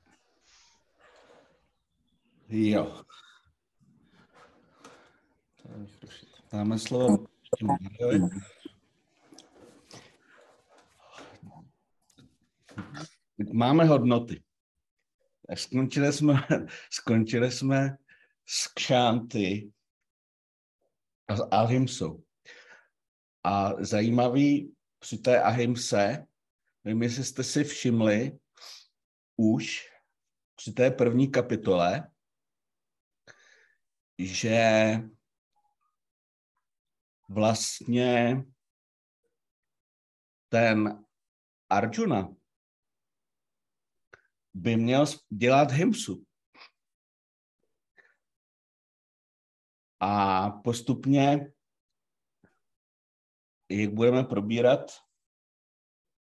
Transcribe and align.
Jo. 2.49 3.03
Dáme 6.51 6.79
slovo 6.79 7.25
Máme 13.53 13.85
hodnoty. 13.85 14.43
Skončili 15.55 16.13
jsme, 16.13 16.33
skončili 16.89 17.51
jsme 17.51 17.97
s 18.45 18.67
kšánty 18.67 19.71
a 21.27 21.35
s 21.35 21.47
ahimsou. 21.51 22.23
A 23.43 23.83
zajímavý 23.83 24.75
při 24.99 25.17
té 25.17 25.43
ahimse, 25.43 26.27
nevím, 26.83 27.03
jestli 27.03 27.23
jste 27.23 27.43
si 27.43 27.63
všimli, 27.63 28.39
už 29.37 29.89
při 30.55 30.73
té 30.73 30.91
první 30.91 31.31
kapitole, 31.31 32.11
že 34.19 34.59
vlastně 37.29 38.43
ten 40.49 41.05
Arjuna 41.69 42.35
by 44.53 44.77
měl 44.77 45.05
dělat 45.29 45.71
himsu. 45.71 46.25
A 50.05 50.49
postupně, 50.49 51.51
jak 53.69 53.93
budeme 53.93 54.23
probírat 54.23 54.91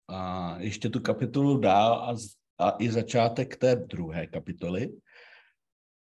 a 0.08 0.56
ještě 0.58 0.90
tu 0.90 1.00
kapitolu 1.00 1.60
dál 1.60 1.94
a, 1.94 2.16
a 2.66 2.76
i 2.80 2.92
začátek 2.92 3.58
té 3.58 3.76
druhé 3.76 4.28
kapitoly, 4.28 5.02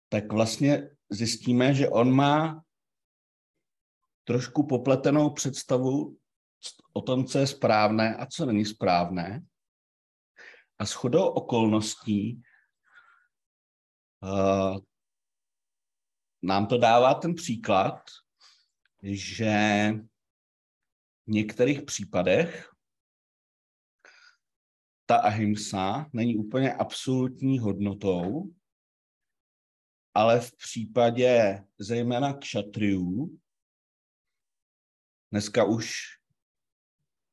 tak 0.09 0.33
vlastně 0.33 0.89
zjistíme, 1.09 1.73
že 1.73 1.89
on 1.89 2.11
má 2.11 2.63
trošku 4.23 4.67
popletenou 4.67 5.29
představu 5.29 6.17
o 6.93 7.01
tom, 7.01 7.25
co 7.25 7.39
je 7.39 7.47
správné 7.47 8.15
a 8.15 8.25
co 8.25 8.45
není 8.45 8.65
správné. 8.65 9.45
A 10.79 10.85
s 10.85 10.93
chodou 10.93 11.27
okolností 11.27 12.41
nám 16.41 16.67
to 16.67 16.77
dává 16.77 17.13
ten 17.13 17.35
příklad, 17.35 18.01
že 19.03 19.53
v 21.27 21.31
některých 21.31 21.81
případech 21.81 22.69
ta 25.05 25.15
ahimsa 25.15 26.09
není 26.13 26.35
úplně 26.37 26.73
absolutní 26.73 27.59
hodnotou, 27.59 28.53
ale 30.13 30.39
v 30.39 30.57
případě 30.57 31.63
zejména 31.79 32.33
kšatriů, 32.33 33.39
dneska 35.31 35.63
už 35.63 35.91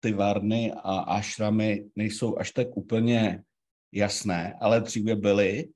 ty 0.01 0.13
varny 0.13 0.73
a 0.73 0.99
ašramy 0.99 1.91
nejsou 1.97 2.39
až 2.39 2.53
tak 2.53 2.77
úplně 2.77 3.45
jasné, 3.93 4.55
ale 4.61 4.81
dříve 4.81 5.17
byly, 5.17 5.69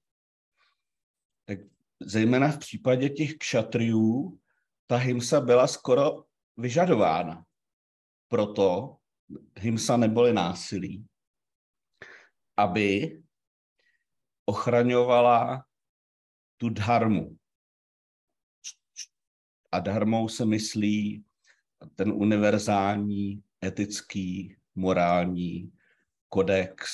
zejména 2.01 2.49
v 2.49 2.59
případě 2.59 3.09
těch 3.09 3.35
kšatriů 3.35 4.39
ta 4.87 4.97
himsa 4.97 5.41
byla 5.41 5.67
skoro 5.67 6.25
vyžadována. 6.57 7.45
Proto 8.29 8.97
himsa 9.59 9.97
neboli 9.97 10.33
násilí, 10.33 11.07
aby 12.57 13.23
ochraňovala 14.45 15.65
tu 16.57 16.69
dharmu. 16.69 17.37
A 19.73 19.81
dharmou 19.81 20.29
se 20.29 20.45
myslí 20.45 21.25
ten 21.95 22.13
univerzální, 22.13 23.43
etický, 23.65 24.57
morální 24.75 25.73
kodex 26.29 26.91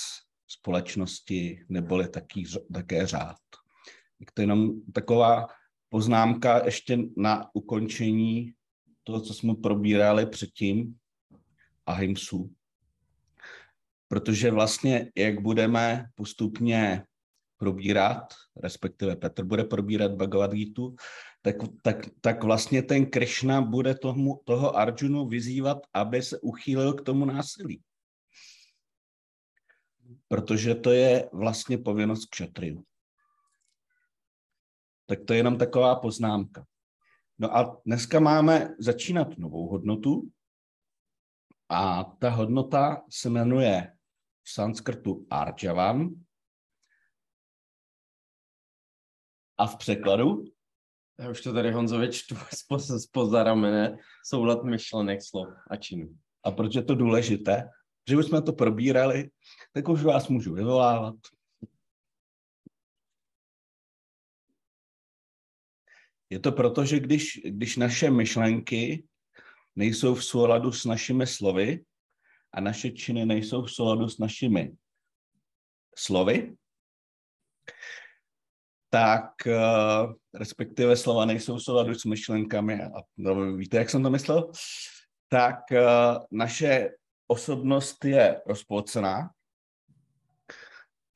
společnosti, 0.47 1.66
neboli 1.69 2.09
taký, 2.09 2.45
také 2.72 3.06
řád. 3.06 3.37
To 4.34 4.41
je 4.41 4.43
jenom 4.43 4.81
taková 4.93 5.47
poznámka 5.88 6.65
ještě 6.65 6.99
na 7.16 7.50
ukončení 7.54 8.53
toho, 9.04 9.21
co 9.21 9.34
jsme 9.34 9.54
probírali 9.54 10.27
předtím, 10.27 10.97
ahimsu. 11.87 12.53
Protože 14.09 14.50
vlastně, 14.50 15.12
jak 15.16 15.41
budeme 15.41 16.06
postupně 16.15 17.04
probírat, 17.56 18.34
respektive 18.56 19.16
Petr 19.16 19.44
bude 19.44 19.65
probírat 19.65 20.12
Bhagavad 20.12 20.53
Gita, 20.53 20.83
tak, 21.43 21.56
tak, 21.83 21.97
tak 22.21 22.44
vlastně 22.44 22.83
ten 22.83 23.06
Krishna 23.06 23.60
bude 23.60 23.94
tomu, 23.94 24.41
toho 24.44 24.77
Arjunu 24.77 25.28
vyzývat, 25.28 25.78
aby 25.94 26.22
se 26.22 26.41
uchýlil 26.41 26.93
k 26.94 27.03
tomu 27.03 27.25
násilí. 27.25 27.83
Protože 30.28 30.75
to 30.75 30.91
je 30.91 31.28
vlastně 31.33 31.78
povinnost 31.78 32.27
k 32.27 32.34
šatriu. 32.34 32.84
Tak 35.06 35.19
to 35.27 35.33
je 35.33 35.39
jenom 35.39 35.59
taková 35.59 35.97
poznámka. 35.97 36.67
No 37.39 37.56
a 37.56 37.81
dneska 37.87 38.21
máme 38.21 38.75
začínat 38.78 39.39
novou 39.39 39.69
hodnotu 39.69 40.31
a 41.69 42.05
ta 42.05 42.31
hodnota 42.31 43.03
se 43.11 43.31
jmenuje 43.31 43.93
v 44.43 44.50
sanskrtu 44.50 45.27
Arjavan 45.31 46.11
a 49.59 49.66
v 49.66 49.77
překladu 49.77 50.45
já 51.21 51.31
už 51.31 51.41
to 51.41 51.53
tady 51.53 51.72
Honzovi 51.72 52.09
čtu 52.12 52.34
spoza 52.99 53.43
ramene, 53.43 53.99
soulad 54.27 54.65
myšlenek, 54.65 55.22
slov 55.22 55.49
a 55.71 55.77
činů. 55.77 56.16
A 56.45 56.50
proč 56.50 56.75
je 56.75 56.83
to 56.83 56.95
důležité? 56.95 57.69
Že 58.09 58.16
už 58.16 58.27
jsme 58.27 58.43
to 58.43 58.53
probírali, 58.53 59.31
tak 59.72 59.89
už 59.89 60.03
vás 60.03 60.28
můžu 60.28 60.55
vyvolávat. 60.55 61.15
Je 66.31 66.39
to 66.39 66.53
proto, 66.53 66.85
že 66.85 67.01
když, 67.01 67.41
když 67.45 67.77
naše 67.77 68.11
myšlenky 68.11 69.05
nejsou 69.77 70.15
v 70.15 70.25
souladu 70.25 70.73
s 70.73 70.84
našimi 70.84 71.27
slovy 71.27 71.84
a 72.53 72.61
naše 72.61 72.91
činy 72.91 73.27
nejsou 73.27 73.63
v 73.63 73.73
souladu 73.73 74.09
s 74.09 74.19
našimi 74.19 74.73
slovy, 75.97 76.57
tak 78.91 79.31
uh, 79.47 80.13
respektive 80.34 80.97
slova 80.97 81.25
nejsou 81.25 81.57
v 81.57 81.63
souladu 81.63 81.95
s 81.95 82.05
myšlenkami, 82.05 82.83
a 82.83 83.03
no, 83.17 83.57
víte, 83.57 83.77
jak 83.77 83.91
jsem 83.91 84.03
to 84.03 84.11
myslel, 84.11 84.51
tak 85.29 85.57
uh, 85.72 86.25
naše 86.31 86.91
osobnost 87.27 88.05
je 88.05 88.41
rozpolcená 88.47 89.31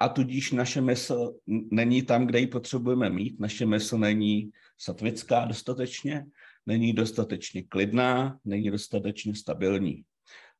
a 0.00 0.08
tudíž 0.08 0.52
naše 0.52 0.80
mysl 0.80 1.34
není 1.70 2.02
tam, 2.02 2.26
kde 2.26 2.38
ji 2.38 2.46
potřebujeme 2.46 3.10
mít. 3.10 3.40
Naše 3.40 3.66
mysl 3.66 3.98
není 3.98 4.50
satvická 4.80 5.44
dostatečně, 5.44 6.26
není 6.66 6.92
dostatečně 6.92 7.62
klidná, 7.62 8.38
není 8.44 8.70
dostatečně 8.70 9.34
stabilní. 9.34 10.04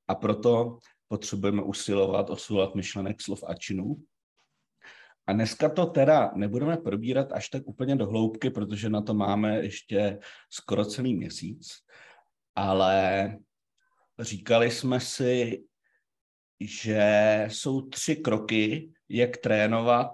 A 0.08 0.14
proto 0.14 0.78
potřebujeme 1.08 1.62
usilovat 1.62 2.31
o 2.31 2.37
soulad 2.37 2.75
myšlenek, 2.75 3.22
slov 3.22 3.44
a 3.46 3.55
činů. 3.55 3.96
A 5.26 5.32
dneska 5.32 5.69
to 5.69 5.87
teda 5.87 6.31
nebudeme 6.34 6.76
probírat 6.76 7.32
až 7.32 7.49
tak 7.49 7.62
úplně 7.67 7.96
do 7.96 8.06
hloubky, 8.06 8.50
protože 8.50 8.88
na 8.88 9.00
to 9.00 9.14
máme 9.14 9.62
ještě 9.62 10.19
skoro 10.50 10.84
celý 10.84 11.14
měsíc, 11.14 11.72
ale 12.55 13.38
říkali 14.19 14.70
jsme 14.70 15.00
si, 15.00 15.64
že 16.61 17.44
jsou 17.50 17.88
tři 17.88 18.17
kroky, 18.17 18.93
jak 19.08 19.37
trénovat 19.37 20.12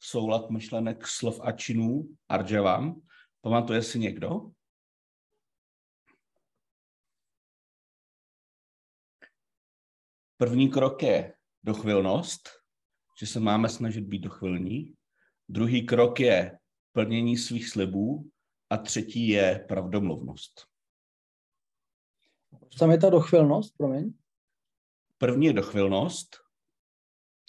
soulad 0.00 0.50
myšlenek, 0.50 1.06
slov 1.06 1.40
a 1.42 1.52
činů 1.52 2.08
Arjavam. 2.28 3.00
Pamatuje 3.48 3.82
si 3.82 3.98
někdo? 3.98 4.50
První 10.36 10.70
krok 10.70 11.02
je 11.02 11.34
dochvilnost, 11.62 12.48
že 13.20 13.26
se 13.26 13.40
máme 13.40 13.68
snažit 13.68 14.00
být 14.00 14.18
dochvilní. 14.18 14.96
Druhý 15.48 15.86
krok 15.86 16.20
je 16.20 16.58
plnění 16.92 17.36
svých 17.36 17.68
slibů 17.68 18.30
a 18.70 18.76
třetí 18.76 19.28
je 19.28 19.64
pravdomluvnost. 19.68 20.66
Tam 22.78 22.90
je 22.90 22.98
ta 22.98 23.10
dochvilnost, 23.10 23.76
promiň. 23.76 24.12
První 25.18 25.46
je 25.46 25.52
dochvilnost. 25.52 26.36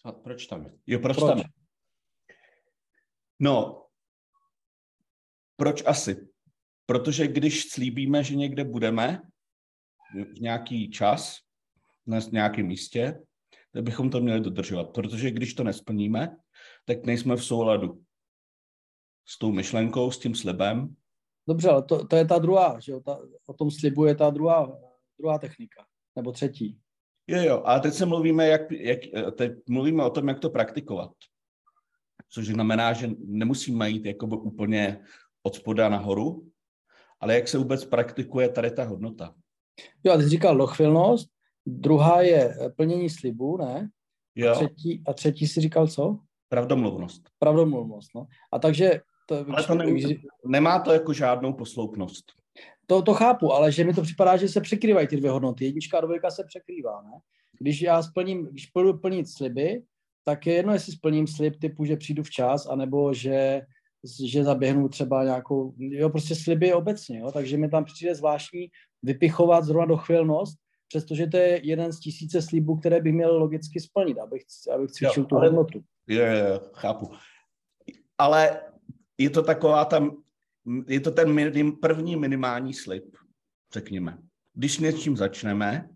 A 0.06 0.12
proč 0.12 0.46
tam 0.46 0.66
je? 0.66 0.78
Jo, 0.88 1.00
proč, 1.00 1.18
Proč? 1.18 1.30
tam 1.30 1.38
je? 1.38 1.46
No, 3.40 3.89
proč 5.60 5.84
asi? 5.86 6.28
Protože 6.86 7.28
když 7.28 7.70
slíbíme, 7.70 8.24
že 8.24 8.36
někde 8.36 8.64
budeme 8.64 9.22
v 10.36 10.42
nějaký 10.42 10.90
čas, 10.90 11.38
na 12.08 12.20
nějakém 12.32 12.66
místě, 12.66 13.22
tak 13.74 13.84
bychom 13.84 14.10
to 14.10 14.20
měli 14.20 14.40
dodržovat. 14.40 14.84
Protože 14.84 15.32
když 15.32 15.54
to 15.54 15.64
nesplníme, 15.64 16.38
tak 16.86 17.06
nejsme 17.06 17.36
v 17.36 17.46
souladu 17.46 18.04
s 19.28 19.38
tou 19.40 19.52
myšlenkou, 19.52 20.12
s 20.12 20.20
tím 20.20 20.36
slibem. 20.36 20.96
Dobře, 21.48 21.70
ale 21.70 21.84
to, 21.84 22.08
to 22.08 22.16
je 22.16 22.26
ta 22.26 22.38
druhá, 22.40 22.80
že 22.80 22.92
jo? 22.92 23.00
Ta, 23.00 23.20
o 23.48 23.54
tom 23.54 23.72
slibu 23.72 24.06
je 24.06 24.16
ta 24.16 24.30
druhá, 24.30 24.80
druhá 25.20 25.38
technika, 25.38 25.86
nebo 26.16 26.32
třetí. 26.32 26.80
Jo, 27.28 27.42
jo, 27.42 27.64
a 27.66 27.80
teď 27.80 27.94
se 27.94 28.06
mluvíme, 28.06 28.48
jak, 28.48 28.72
jak, 28.72 29.00
teď 29.38 29.52
mluvíme 29.70 30.04
o 30.04 30.10
tom, 30.10 30.28
jak 30.28 30.40
to 30.40 30.50
praktikovat. 30.50 31.12
Což 32.30 32.48
znamená, 32.48 32.94
že 32.94 33.10
nemusíme 33.26 33.90
jít 33.90 34.06
jakoby 34.06 34.36
úplně 34.36 35.02
od 35.44 35.56
spoda 35.56 35.90
nahoru, 35.90 36.48
ale 37.20 37.36
jak 37.36 37.48
se 37.48 37.58
vůbec 37.58 37.86
praktikuje 37.86 38.50
tady 38.50 38.72
ta 38.72 38.84
hodnota. 38.84 39.36
Jo, 40.04 40.14
a 40.14 40.18
ty 40.18 40.24
jsi 40.24 40.30
říkal 40.30 40.58
dochvilnost, 40.58 41.30
druhá 41.66 42.22
je 42.22 42.56
plnění 42.76 43.10
slibu, 43.10 43.58
ne? 43.58 43.90
Jo, 44.36 44.56
Třetí, 44.56 45.04
a 45.08 45.14
třetí 45.14 45.48
si 45.48 45.62
říkal 45.62 45.88
co? 45.88 46.20
pravdomluvnost. 46.50 47.22
Pravdomluvnost, 47.40 48.10
no. 48.16 48.28
A 48.52 48.60
takže 48.60 49.02
to, 49.26 49.46
Ale 49.54 49.64
to 49.64 49.76
ne, 49.76 49.86
nemá 50.46 50.80
to 50.80 50.92
jako 50.94 51.14
žádnou 51.14 51.54
posloupnost. 51.54 52.26
to, 52.88 53.02
to 53.02 53.14
chápu, 53.14 53.54
ale 53.54 53.72
že 53.72 53.84
mi 53.84 53.94
to 53.94 54.02
připadá, 54.02 54.38
že 54.38 54.48
se 54.48 54.62
překrývají 54.62 55.08
ty 55.08 55.16
dvě 55.18 55.32
hodnoty. 55.32 55.66
Jednička 55.66 55.98
a 55.98 56.02
dvojka 56.02 56.32
se 56.32 56.44
překrývá, 56.48 57.02
ne? 57.02 57.20
Když 57.60 57.82
já 57.82 58.02
splním, 58.04 58.46
když 58.46 58.72
budu 58.72 58.98
plnit 58.98 59.30
sliby, 59.30 59.84
tak 60.24 60.48
je 60.48 60.54
jedno, 60.54 60.74
jestli 60.74 60.94
splním 60.94 61.28
slib 61.28 61.56
typu, 61.62 61.86
že 61.86 61.98
přijdu 61.98 62.24
včas, 62.24 62.66
anebo 62.68 63.14
že, 63.14 63.62
že 64.26 64.44
zaběhnu 64.44 64.90
třeba 64.90 65.24
nějakou, 65.24 65.74
jo, 65.78 66.10
prostě 66.10 66.36
sliby 66.36 66.74
obecně, 66.74 67.20
jo, 67.20 67.32
takže 67.32 67.58
mi 67.58 67.70
tam 67.70 67.86
přijde 67.86 68.16
zvláštní 68.16 68.68
vypichovat 69.04 69.64
zrovna 69.64 69.86
dochvilnost, 69.86 70.60
přestože 70.88 71.28
to 71.28 71.38
je 71.38 71.68
jeden 71.68 71.94
z 71.94 72.00
tisíce 72.00 72.42
slibů, 72.42 72.76
které 72.76 73.02
bych 73.02 73.14
měl 73.14 73.38
logicky 73.38 73.80
splnit, 73.80 74.18
abych, 74.20 74.44
abych 74.76 74.92
cvičil 74.92 75.24
Jo, 75.24 75.28
tu 75.28 75.36
hodnotu. 75.36 75.84
Jo, 76.08 76.26
jo, 76.26 76.62
chápu. 76.74 77.12
Ale 78.18 78.62
je 79.18 79.30
to 79.30 79.44
taková 79.44 79.86
tam, 79.86 80.24
je 80.88 81.00
to 81.00 81.12
ten 81.12 81.34
minim, 81.34 81.72
první 81.72 82.16
minimální 82.16 82.74
slib, 82.74 83.16
řekněme. 83.74 84.18
Když 84.54 84.76
s 84.76 84.80
něčím 84.80 85.18
začneme, 85.18 85.90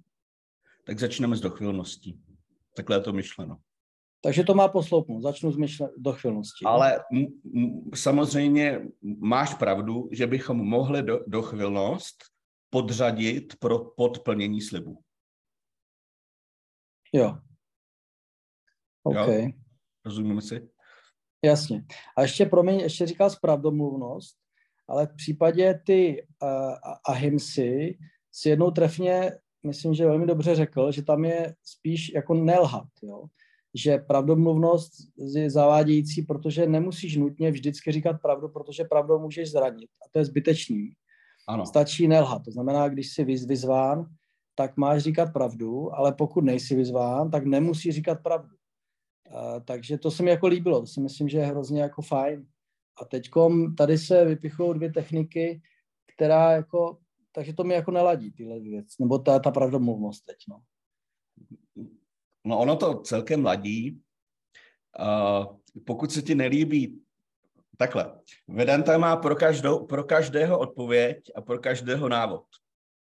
tak 0.86 1.00
začneme 1.00 1.36
s 1.36 1.42
dochvilností. 1.42 2.22
Takhle 2.76 2.96
je 2.96 3.02
to 3.02 3.14
myšleno. 3.14 3.58
Takže 4.24 4.44
to 4.44 4.54
má 4.54 4.68
posloupnout, 4.68 5.22
začnu 5.22 5.52
s 5.52 5.58
myšle, 5.58 5.90
dochvilností. 5.98 6.64
jo. 6.66 6.70
Ale 6.70 7.04
m, 7.14 7.26
m, 7.56 7.92
samozřejmě 7.96 8.82
máš 9.20 9.54
pravdu, 9.54 10.10
že 10.12 10.28
bychom 10.28 10.58
mohli 10.58 11.04
do, 11.04 11.20
dochvilnost 11.28 12.16
podřadit 12.70 13.56
pro 13.60 13.80
podplnění 13.80 14.62
slibu. 14.62 15.04
Jo. 17.14 17.38
OK. 19.04 19.16
Jo. 19.16 19.50
Rozumíme 20.06 20.42
si? 20.42 20.70
Jasně. 21.46 21.86
A 22.18 22.22
ještě, 22.22 22.46
promiň, 22.46 22.80
ještě 22.80 23.06
říkal 23.06 23.30
spravdomluvnost, 23.30 24.38
ale 24.88 25.08
v 25.08 25.16
případě 25.16 25.82
ty 25.86 26.28
uh, 26.44 26.50
ahimsy 27.08 27.98
si 28.32 28.50
jednou 28.50 28.72
trefně, 28.72 29.32
myslím, 29.64 29.94
že 29.94 30.06
velmi 30.06 30.26
dobře 30.26 30.56
řekl, 30.56 30.92
že 30.92 31.04
tam 31.04 31.26
je 31.26 31.56
spíš 31.64 32.14
jako 32.14 32.34
nelhat, 32.34 32.88
jo? 33.02 33.26
Že 33.76 33.98
pravdomluvnost 33.98 34.92
je 35.36 35.50
zavádějící, 35.50 36.22
protože 36.22 36.68
nemusíš 36.68 37.18
nutně 37.18 37.52
vždycky 37.52 37.92
říkat 37.92 38.22
pravdu, 38.22 38.50
protože 38.50 38.84
pravdou 38.84 39.20
můžeš 39.20 39.52
zranit 39.52 39.90
a 40.06 40.10
to 40.12 40.20
je 40.20 40.26
zbytečný. 40.26 40.92
Ano. 41.48 41.66
Stačí 41.66 42.08
nelhat, 42.08 42.44
to 42.46 42.52
znamená, 42.52 42.90
když 42.90 43.14
jsi 43.14 43.26
vyz- 43.26 43.48
vyzván, 43.48 44.06
tak 44.56 44.78
máš 44.78 45.02
říkat 45.04 45.34
pravdu, 45.34 45.96
ale 45.96 46.14
pokud 46.14 46.44
nejsi 46.44 46.76
vyzván, 46.76 47.32
tak 47.32 47.46
nemusíš 47.46 47.96
říkat 47.96 48.24
pravdu. 48.24 48.56
Uh, 49.32 49.60
takže 49.66 49.98
to 49.98 50.12
se 50.12 50.24
mi 50.24 50.30
jako 50.30 50.48
líbilo, 50.48 50.80
to 50.80 50.88
si 50.88 51.02
myslím, 51.02 51.30
že 51.30 51.38
je 51.38 51.46
hrozně 51.46 51.82
jako 51.82 52.02
fajn. 52.02 52.46
A 53.02 53.06
teďkom 53.06 53.76
tady 53.76 53.98
se 53.98 54.26
vypichují 54.26 54.74
dvě 54.74 54.92
techniky, 54.92 55.62
která 56.16 56.52
jako, 56.52 56.98
takže 57.32 57.54
to 57.54 57.64
mi 57.64 57.74
jako 57.74 57.92
neladí 57.92 58.32
tyhle 58.32 58.60
věc, 58.60 58.88
nebo 59.00 59.20
ta, 59.20 59.40
ta 59.40 59.52
pravdomluvnost 59.52 60.26
teď, 60.26 60.38
no. 60.50 60.62
No 62.46 62.60
ono 62.60 62.76
to 62.76 63.02
celkem 63.02 63.46
ladí. 63.46 64.02
Uh, 65.00 65.60
pokud 65.86 66.12
se 66.12 66.22
ti 66.22 66.36
nelíbí, 66.36 67.02
takhle. 67.78 68.20
Vedanta 68.48 68.98
má 68.98 69.16
pro, 69.16 69.36
každou, 69.36 69.86
pro 69.86 70.04
každého 70.04 70.60
odpověď 70.60 71.32
a 71.36 71.42
pro 71.42 71.60
každého 71.60 72.10
návod. 72.10 72.46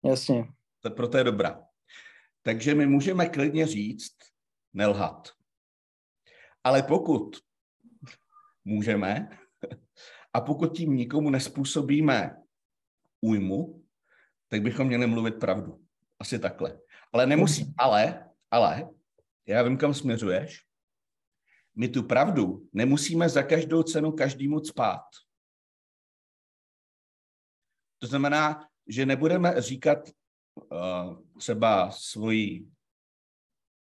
Jasně, 0.04 0.48
To, 0.80 0.90
proto 0.90 1.18
je 1.18 1.24
dobrá. 1.24 1.62
Takže 2.42 2.74
my 2.74 2.86
můžeme 2.86 3.28
klidně 3.28 3.66
říct 3.66 4.16
nelhat. 4.74 5.28
Ale 6.64 6.82
pokud 6.82 7.36
můžeme 8.64 9.28
a 10.32 10.40
pokud 10.40 10.76
tím 10.76 10.96
nikomu 10.96 11.30
nespůsobíme 11.30 12.36
újmu, 13.20 13.82
tak 14.48 14.62
bychom 14.62 14.86
měli 14.86 15.06
mluvit 15.06 15.40
pravdu. 15.40 15.80
Asi 16.18 16.38
takhle. 16.38 16.78
Ale 17.12 17.26
nemusí. 17.26 17.74
Ale, 17.78 18.30
ale, 18.50 18.88
já 19.46 19.62
vím, 19.62 19.78
kam 19.78 19.94
směřuješ. 19.94 20.66
My 21.74 21.88
tu 21.88 22.02
pravdu 22.02 22.68
nemusíme 22.72 23.28
za 23.28 23.42
každou 23.42 23.82
cenu 23.82 24.12
každému 24.12 24.60
cpát. 24.60 25.04
To 27.98 28.06
znamená, 28.06 28.68
že 28.86 29.06
nebudeme 29.06 29.62
říkat 29.62 29.98
uh, 30.54 31.22
třeba 31.38 31.90
svojí 31.90 32.72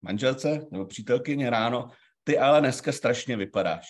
manželce 0.03 0.67
nebo 0.71 0.87
přítelkyně 0.87 1.51
ráno, 1.51 1.91
ty 2.25 2.39
ale 2.39 2.61
dneska 2.61 2.93
strašně 2.93 3.37
vypadáš. 3.37 3.87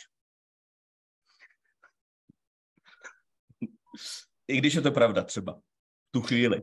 I 4.49 4.56
když 4.56 4.75
je 4.75 4.80
to 4.82 4.92
pravda 4.92 5.25
třeba. 5.25 5.61
Tu 6.11 6.23
chvíli. 6.23 6.62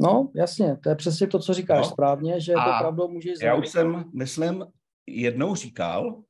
No 0.00 0.32
jasně, 0.34 0.76
to 0.82 0.88
je 0.88 0.94
přesně 0.94 1.26
to, 1.26 1.38
co 1.38 1.54
říkáš 1.54 1.86
No. 1.86 1.90
správně, 1.90 2.40
že 2.40 2.52
to 2.52 2.60
A 2.60 2.78
pravdou 2.78 3.08
můžeš 3.08 3.38
Já 3.42 3.54
už 3.54 3.68
jsem, 3.68 4.10
myslím, 4.14 4.64
jednou 5.06 5.54
říkal, 5.54 6.22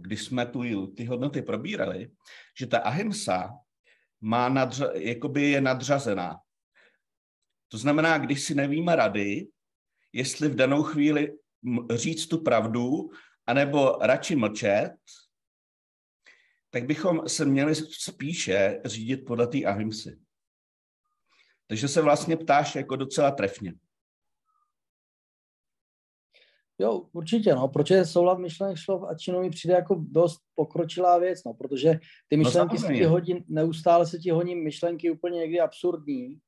když 0.00 0.24
jsme 0.24 0.46
tu 0.46 0.86
ty 0.86 1.04
hodnoty 1.04 1.42
probírali, 1.42 2.10
že 2.58 2.66
ta 2.66 2.78
ahimsa 2.78 3.50
má 4.20 4.48
nadřa, 4.48 4.92
jakoby 4.92 5.42
je 5.42 5.60
nadřazená. 5.60 6.40
To 7.68 7.78
znamená, 7.78 8.18
když 8.18 8.44
si 8.44 8.54
nevíme 8.54 8.96
rady, 8.96 9.48
jestli 10.12 10.48
v 10.48 10.54
danou 10.54 10.82
chvíli 10.82 11.38
říct 11.94 12.26
tu 12.26 12.42
pravdu, 12.42 13.10
anebo 13.46 13.98
radši 14.00 14.36
mlčet, 14.36 14.96
tak 16.70 16.86
bychom 16.86 17.28
se 17.28 17.44
měli 17.44 17.74
spíše 17.74 18.80
řídit 18.84 19.16
podle 19.16 19.46
té 19.46 19.64
ahimsy. 19.64 20.18
Takže 21.66 21.88
se 21.88 22.02
vlastně 22.02 22.36
ptáš 22.36 22.74
jako 22.74 22.96
docela 22.96 23.30
trefně. 23.30 23.74
Jo, 26.78 27.02
určitě, 27.12 27.54
no, 27.54 27.68
protože 27.68 28.04
soulad 28.04 28.38
myšlenek 28.38 28.78
slov 28.78 29.02
a 29.02 29.14
činů 29.14 29.40
mi 29.40 29.50
přijde 29.50 29.74
jako 29.74 30.04
dost 30.08 30.40
pokročilá 30.54 31.18
věc, 31.18 31.44
no, 31.44 31.54
protože 31.54 32.00
ty 32.28 32.36
No, 32.36 32.42
myšlenky 32.42 32.78
se 32.78 32.94
ti 32.94 33.04
hodí, 33.04 33.44
neustále 33.48 34.06
se 34.06 34.18
ti 34.18 34.30
honí 34.30 34.54
myšlenky 34.54 35.10
úplně 35.10 35.38
někdy 35.38 35.60
absurdní 35.60 36.38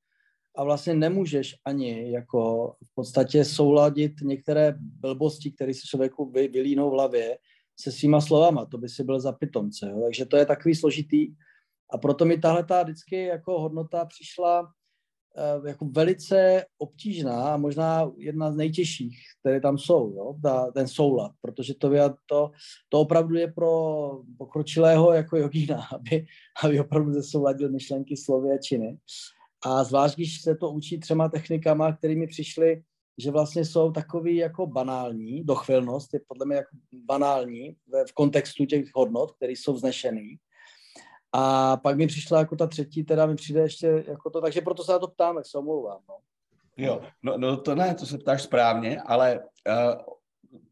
a 0.56 0.64
vlastně 0.64 0.94
nemůžeš 0.94 1.54
ani 1.64 2.12
jako 2.12 2.72
v 2.84 2.94
podstatě 2.94 3.44
souladit 3.44 4.12
některé 4.22 4.74
blbosti, 4.78 5.50
které 5.50 5.74
se 5.74 5.80
člověku 5.90 6.30
vy, 6.30 6.48
vylínou 6.48 6.90
v 6.90 6.92
hlavě 6.92 7.38
se 7.80 7.92
svýma 7.92 8.20
slovama, 8.20 8.66
to 8.66 8.78
by 8.78 8.88
si 8.88 9.04
byl 9.04 9.20
za 9.20 9.32
pitomce, 9.32 9.90
jo? 9.90 10.00
takže 10.04 10.26
to 10.26 10.36
je 10.36 10.46
takový 10.46 10.74
složitý 10.74 11.34
a 11.92 11.98
proto 11.98 12.24
mi 12.24 12.38
tahle 12.38 12.64
ta 12.64 12.82
vždycky 12.82 13.24
jako 13.24 13.60
hodnota 13.60 14.04
přišla 14.04 14.72
jako 15.66 15.84
velice 15.84 16.64
obtížná 16.78 17.54
a 17.54 17.56
možná 17.56 18.10
jedna 18.16 18.52
z 18.52 18.56
nejtěžších, 18.56 19.18
které 19.40 19.60
tam 19.60 19.78
jsou, 19.78 20.12
jo? 20.12 20.34
Ta, 20.42 20.70
ten 20.70 20.88
soulad, 20.88 21.32
protože 21.40 21.74
to, 21.74 21.90
to, 22.26 22.50
to 22.88 23.00
opravdu 23.00 23.34
je 23.34 23.52
pro 23.52 24.10
pokročilého 24.38 25.12
jako 25.12 25.36
jogína, 25.36 25.86
aby, 25.94 26.26
aby 26.64 26.80
opravdu 26.80 27.12
zesouladil 27.12 27.70
myšlenky, 27.70 28.16
slovy 28.16 28.48
a 28.54 28.58
činy. 28.58 28.98
A 29.64 29.84
zvlášť, 29.84 30.16
když 30.16 30.40
se 30.42 30.56
to 30.56 30.70
učí 30.70 31.00
třema 31.00 31.28
technikama, 31.28 31.92
kterými 31.92 32.26
přišli, 32.26 32.82
že 33.18 33.30
vlastně 33.30 33.64
jsou 33.64 33.92
takový 33.92 34.36
jako 34.36 34.66
banální, 34.66 35.44
dochvilnost 35.44 36.14
je 36.14 36.20
podle 36.28 36.46
mě 36.46 36.56
jako 36.56 36.76
banální 36.92 37.76
v 38.08 38.12
kontextu 38.14 38.64
těch 38.66 38.84
hodnot, 38.94 39.32
které 39.32 39.52
jsou 39.52 39.72
vznešený. 39.72 40.36
A 41.32 41.76
pak 41.76 41.96
mi 41.96 42.06
přišla 42.06 42.38
jako 42.38 42.56
ta 42.56 42.66
třetí, 42.66 43.04
teda 43.04 43.26
mi 43.26 43.34
přijde 43.34 43.60
ještě 43.60 44.04
jako 44.08 44.30
to, 44.30 44.40
takže 44.40 44.60
proto 44.60 44.84
se 44.84 44.92
na 44.92 44.98
to 44.98 45.08
ptám, 45.08 45.36
jak 45.36 45.46
se 45.46 45.58
omlouvám. 45.58 46.00
No. 46.08 46.14
Jo, 46.76 47.00
no, 47.22 47.38
no 47.38 47.56
to 47.56 47.74
ne, 47.74 47.94
to 47.94 48.06
se 48.06 48.18
ptáš 48.18 48.42
správně, 48.42 49.00
ale 49.00 49.40
uh, 49.40 50.14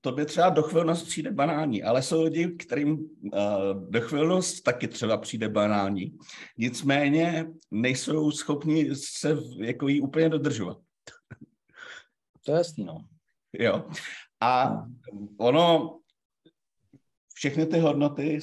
tobě 0.00 0.24
třeba 0.24 0.48
dochvilnost 0.48 1.06
přijde 1.06 1.30
banální, 1.30 1.82
ale 1.82 2.02
jsou 2.02 2.22
lidi, 2.22 2.48
kterým 2.48 2.92
uh, 2.92 3.90
dochvilnost 3.90 4.62
taky 4.62 4.88
třeba 4.88 5.16
přijde 5.16 5.48
banální. 5.48 6.18
Nicméně 6.58 7.46
nejsou 7.70 8.30
schopni 8.30 8.94
se 8.94 9.36
jako 9.58 9.88
jí 9.88 10.00
úplně 10.00 10.28
dodržovat. 10.28 10.78
To 12.44 12.52
je 12.52 12.58
jasný, 12.58 12.84
no. 12.84 12.98
Jo. 13.52 13.84
A 14.40 14.82
ono, 15.38 15.98
všechny 17.34 17.66
ty 17.66 17.78
hodnoty, 17.78 18.40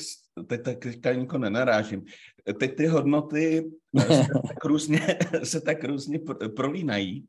teď 0.48 0.62
teďka 0.80 1.14
nikoho 1.14 1.40
nenarážím, 1.40 2.04
teď 2.60 2.76
ty 2.76 2.86
hodnoty 2.86 3.72
se 4.08 4.28
tak 4.48 4.66
různě, 4.66 5.18
se 5.44 5.62
tak 5.62 5.84
různě 5.84 6.20
prolínají, 6.56 7.26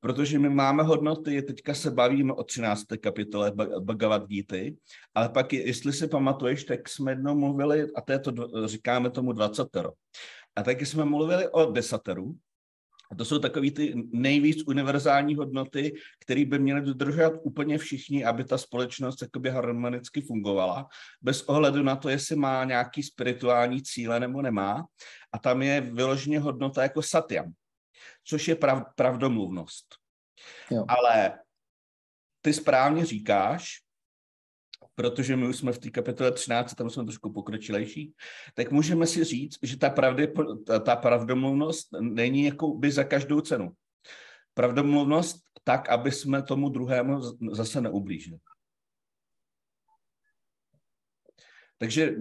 protože 0.00 0.38
my 0.38 0.48
máme 0.48 0.82
hodnoty, 0.82 1.42
teďka 1.42 1.74
se 1.74 1.90
bavíme 1.90 2.32
o 2.32 2.44
13. 2.44 2.84
kapitole 3.00 3.52
Bhagavad 3.80 4.26
Gita, 4.26 4.56
ale 5.14 5.28
pak, 5.28 5.52
jestli 5.52 5.92
si 5.92 6.08
pamatuješ, 6.08 6.64
tak 6.64 6.88
jsme 6.88 7.12
jednou 7.12 7.34
mluvili, 7.34 7.86
a 7.96 8.00
to 8.00 8.12
je 8.12 8.18
to, 8.18 8.32
říkáme 8.68 9.10
tomu 9.10 9.32
20. 9.32 9.68
A 10.56 10.62
taky 10.62 10.86
jsme 10.86 11.04
mluvili 11.04 11.48
o 11.48 11.70
desateru, 11.72 12.34
a 13.12 13.14
to 13.14 13.24
jsou 13.24 13.38
takové 13.38 13.70
ty 13.70 13.94
nejvíc 14.12 14.62
univerzální 14.66 15.34
hodnoty, 15.34 15.92
které 16.20 16.44
by 16.44 16.58
měly 16.58 16.80
dodržovat 16.80 17.32
úplně 17.42 17.78
všichni, 17.78 18.24
aby 18.24 18.44
ta 18.44 18.58
společnost 18.58 19.22
jakoby 19.22 19.50
harmonicky 19.50 20.20
fungovala, 20.20 20.88
bez 21.22 21.42
ohledu 21.42 21.82
na 21.82 21.96
to, 21.96 22.08
jestli 22.08 22.36
má 22.36 22.64
nějaký 22.64 23.02
spirituální 23.02 23.82
cíle 23.82 24.20
nebo 24.20 24.42
nemá. 24.42 24.86
A 25.32 25.38
tam 25.38 25.62
je 25.62 25.80
vyloženě 25.80 26.38
hodnota 26.40 26.82
jako 26.82 27.02
satyam, 27.02 27.52
což 28.24 28.48
je 28.48 28.54
prav, 28.56 28.82
pravdomluvnost. 28.96 29.86
Jo. 30.70 30.84
Ale 30.88 31.38
ty 32.40 32.52
správně 32.52 33.04
říkáš, 33.04 33.85
protože 34.96 35.36
my 35.36 35.48
už 35.48 35.56
jsme 35.56 35.72
v 35.72 35.78
té 35.78 35.90
kapitole 35.90 36.32
13, 36.32 36.74
tam 36.74 36.90
jsme 36.90 37.04
trošku 37.04 37.32
pokročilejší, 37.32 38.14
tak 38.54 38.70
můžeme 38.70 39.06
si 39.06 39.24
říct, 39.24 39.58
že 39.62 39.78
ta, 39.78 39.90
pravdy, 39.90 40.32
ta 40.84 40.96
pravdomluvnost 40.96 41.88
není 42.00 42.44
jako 42.44 42.74
by 42.74 42.90
za 42.90 43.04
každou 43.04 43.40
cenu. 43.40 43.72
Pravdomluvnost 44.54 45.36
tak, 45.64 45.88
aby 45.88 46.12
jsme 46.12 46.42
tomu 46.42 46.68
druhému 46.68 47.20
zase 47.52 47.80
neublížili. 47.80 48.38
Takže 51.78 52.14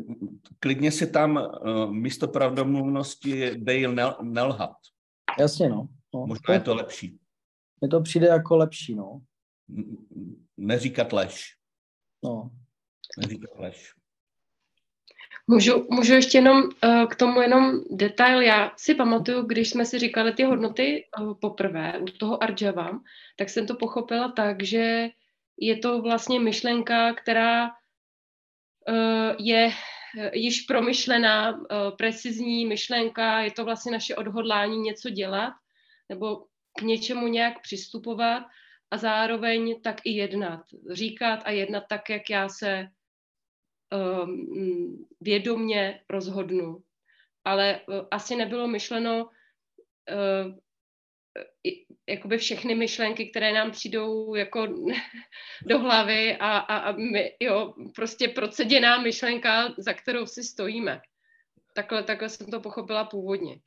klidně 0.60 0.92
si 0.92 1.08
tam 1.08 1.36
uh, 1.36 1.92
místo 1.94 2.28
pravdomluvnosti 2.28 3.52
dej 3.58 3.88
nel, 3.88 4.18
nelhat. 4.22 4.76
Jasně, 5.40 5.70
no. 5.70 5.88
no. 6.14 6.28
Možná 6.28 6.54
je 6.54 6.60
to 6.60 6.76
lepší. 6.76 7.20
Mně 7.82 7.90
to 7.90 8.02
přijde 8.02 8.28
jako 8.28 8.58
lepší, 8.58 8.96
no. 8.96 9.22
Neříkat 10.58 11.14
lež. 11.14 11.56
No. 12.24 12.52
Můžu, 15.48 15.88
můžu 15.90 16.14
ještě 16.14 16.38
jenom 16.38 16.64
uh, 16.64 17.06
k 17.06 17.16
tomu 17.16 17.42
jenom 17.42 17.82
detail. 17.92 18.42
Já 18.42 18.72
si 18.78 18.96
pamatuju, 18.96 19.42
když 19.42 19.70
jsme 19.70 19.86
si 19.86 20.00
říkali 20.00 20.34
ty 20.34 20.44
hodnoty 20.44 21.06
uh, 21.20 21.34
poprvé 21.40 22.00
u 22.00 22.06
toho 22.06 22.44
Arjava, 22.44 23.00
tak 23.38 23.50
jsem 23.50 23.68
to 23.68 23.76
pochopila 23.76 24.32
tak, 24.32 24.64
že 24.64 25.10
je 25.58 25.78
to 25.78 26.02
vlastně 26.02 26.40
myšlenka, 26.40 27.14
která 27.14 27.66
uh, 27.66 29.36
je 29.40 29.72
již 30.34 30.62
promyšlená, 30.62 31.60
precizní 31.98 32.66
myšlenka, 32.66 33.40
je 33.40 33.52
to 33.52 33.66
vlastně 33.66 33.92
naše 33.92 34.16
odhodlání 34.16 34.78
něco 34.78 35.10
dělat 35.10 35.54
nebo 36.10 36.46
k 36.80 36.82
něčemu 36.82 37.28
nějak 37.28 37.62
přistupovat 37.62 38.44
a 38.92 38.98
zároveň 38.98 39.82
tak 39.82 39.96
i 40.04 40.12
jednat. 40.12 40.62
Říkat 40.92 41.40
a 41.46 41.52
jednat 41.52 41.84
tak, 41.90 42.10
jak 42.10 42.30
já 42.30 42.50
se 42.50 42.88
um, 43.92 45.06
vědomně 45.22 46.02
rozhodnu. 46.10 46.78
Ale 47.46 47.82
uh, 47.88 47.96
asi 48.12 48.36
nebylo 48.36 48.68
myšleno 48.68 49.26
uh, 49.26 50.56
jakoby 52.10 52.38
všechny 52.38 52.76
myšlenky, 52.76 53.30
které 53.30 53.54
nám 53.54 53.72
přijdou 53.72 54.36
jako 54.36 54.68
do 55.66 55.80
hlavy 55.80 56.38
a, 56.38 56.58
a, 56.58 56.78
a 56.78 56.92
my, 56.92 57.32
jo, 57.40 57.74
prostě 57.96 58.28
proceděná 58.28 59.02
myšlenka, 59.02 59.74
za 59.78 59.94
kterou 59.94 60.26
si 60.26 60.44
stojíme. 60.44 61.02
Takhle, 61.76 62.04
takhle 62.04 62.30
jsem 62.30 62.48
to 62.48 62.60
pochopila 62.60 63.04
původně. 63.04 63.60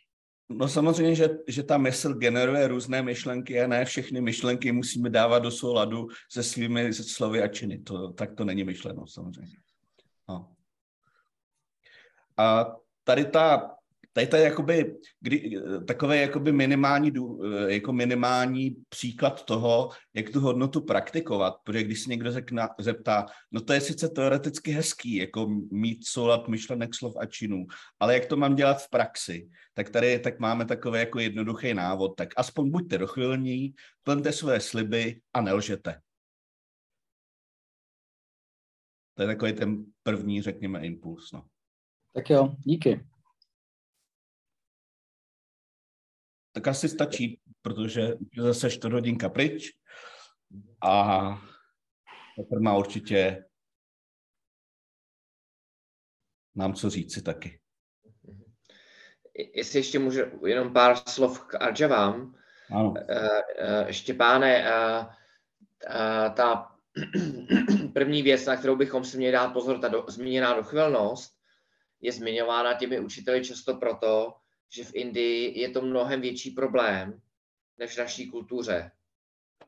No 0.50 0.68
samozřejmě, 0.68 1.14
že, 1.14 1.28
že 1.48 1.62
ta 1.62 1.78
mysl 1.78 2.14
generuje 2.14 2.68
různé 2.68 3.02
myšlenky 3.02 3.60
a 3.60 3.66
ne 3.66 3.84
všechny 3.84 4.20
myšlenky 4.20 4.72
musíme 4.72 5.10
dávat 5.10 5.38
do 5.38 5.50
souladu 5.50 6.08
se 6.30 6.42
svými 6.42 6.92
slovy 6.92 7.42
a 7.42 7.48
činy. 7.48 7.78
To, 7.78 8.12
tak 8.12 8.34
to 8.34 8.44
není 8.44 8.64
myšleno 8.64 9.06
samozřejmě. 9.06 9.56
No. 10.28 10.56
A 12.36 12.76
tady 13.04 13.24
ta 13.24 13.78
tady 14.26 14.42
je 14.42 14.48
jakoby, 14.48 14.96
kdy, 15.20 15.60
takový 15.86 16.20
jakoby 16.20 16.52
minimální, 16.52 17.12
jako 17.66 17.92
minimální 17.92 18.76
příklad 18.88 19.44
toho, 19.44 19.90
jak 20.14 20.30
tu 20.30 20.40
hodnotu 20.40 20.80
praktikovat, 20.80 21.54
protože 21.64 21.82
když 21.82 22.02
se 22.02 22.10
někdo 22.10 22.32
řekna, 22.32 22.68
zeptá, 22.78 23.26
no 23.52 23.60
to 23.60 23.72
je 23.72 23.80
sice 23.80 24.08
teoreticky 24.08 24.70
hezký, 24.70 25.14
jako 25.14 25.48
mít 25.70 26.06
soulad 26.06 26.48
myšlenek, 26.48 26.94
slov 26.94 27.14
a 27.20 27.26
činů, 27.26 27.66
ale 28.00 28.14
jak 28.14 28.26
to 28.26 28.36
mám 28.36 28.54
dělat 28.54 28.82
v 28.82 28.90
praxi, 28.90 29.48
tak 29.74 29.90
tady 29.90 30.18
tak 30.18 30.38
máme 30.38 30.64
takový 30.64 30.98
jako 30.98 31.18
jednoduchý 31.20 31.74
návod, 31.74 32.16
tak 32.16 32.28
aspoň 32.36 32.70
buďte 32.70 32.98
dochvilní, 32.98 33.74
plňte 34.02 34.32
své 34.32 34.60
sliby 34.60 35.20
a 35.34 35.40
nelžete. 35.40 36.00
To 39.18 39.22
je 39.22 39.28
takový 39.28 39.52
ten 39.52 39.84
první, 40.02 40.42
řekněme, 40.42 40.86
impuls. 40.86 41.32
No. 41.32 41.48
Tak 42.14 42.30
jo, 42.30 42.54
díky. 42.58 43.06
tak 46.58 46.68
asi 46.68 46.88
stačí, 46.88 47.40
protože 47.62 48.12
zase 48.38 48.70
čtvrt 48.70 48.92
hodinka 48.92 49.28
pryč 49.28 49.70
a 50.84 51.28
Petr 52.36 52.60
má 52.60 52.76
určitě 52.76 53.44
nám 56.54 56.74
co 56.74 56.90
říci 56.90 57.22
taky. 57.22 57.60
Jestli 59.54 59.78
ještě 59.78 59.98
můžu 59.98 60.46
jenom 60.46 60.72
pár 60.72 60.96
slov 60.96 61.46
k 61.46 61.54
Arjavám. 61.54 62.34
Ano. 62.70 62.94
Štěpáne, 63.90 64.64
ta 66.36 66.76
první 67.98 68.22
věc, 68.22 68.46
na 68.46 68.56
kterou 68.56 68.76
bychom 68.76 69.04
si 69.04 69.16
měli 69.16 69.32
dát 69.32 69.52
pozor, 69.52 69.78
ta 69.78 69.88
do, 69.88 70.04
zmíněná 70.08 70.54
dochvilnost, 70.54 71.34
je 72.00 72.12
zmiňována 72.12 72.74
těmi 72.74 73.00
učiteli 73.00 73.44
často 73.44 73.74
proto, 73.74 74.34
že 74.70 74.84
v 74.84 74.94
Indii 74.94 75.60
je 75.60 75.68
to 75.70 75.82
mnohem 75.82 76.20
větší 76.20 76.50
problém 76.50 77.20
než 77.78 77.94
v 77.94 77.98
naší 77.98 78.30
kultuře. 78.30 78.90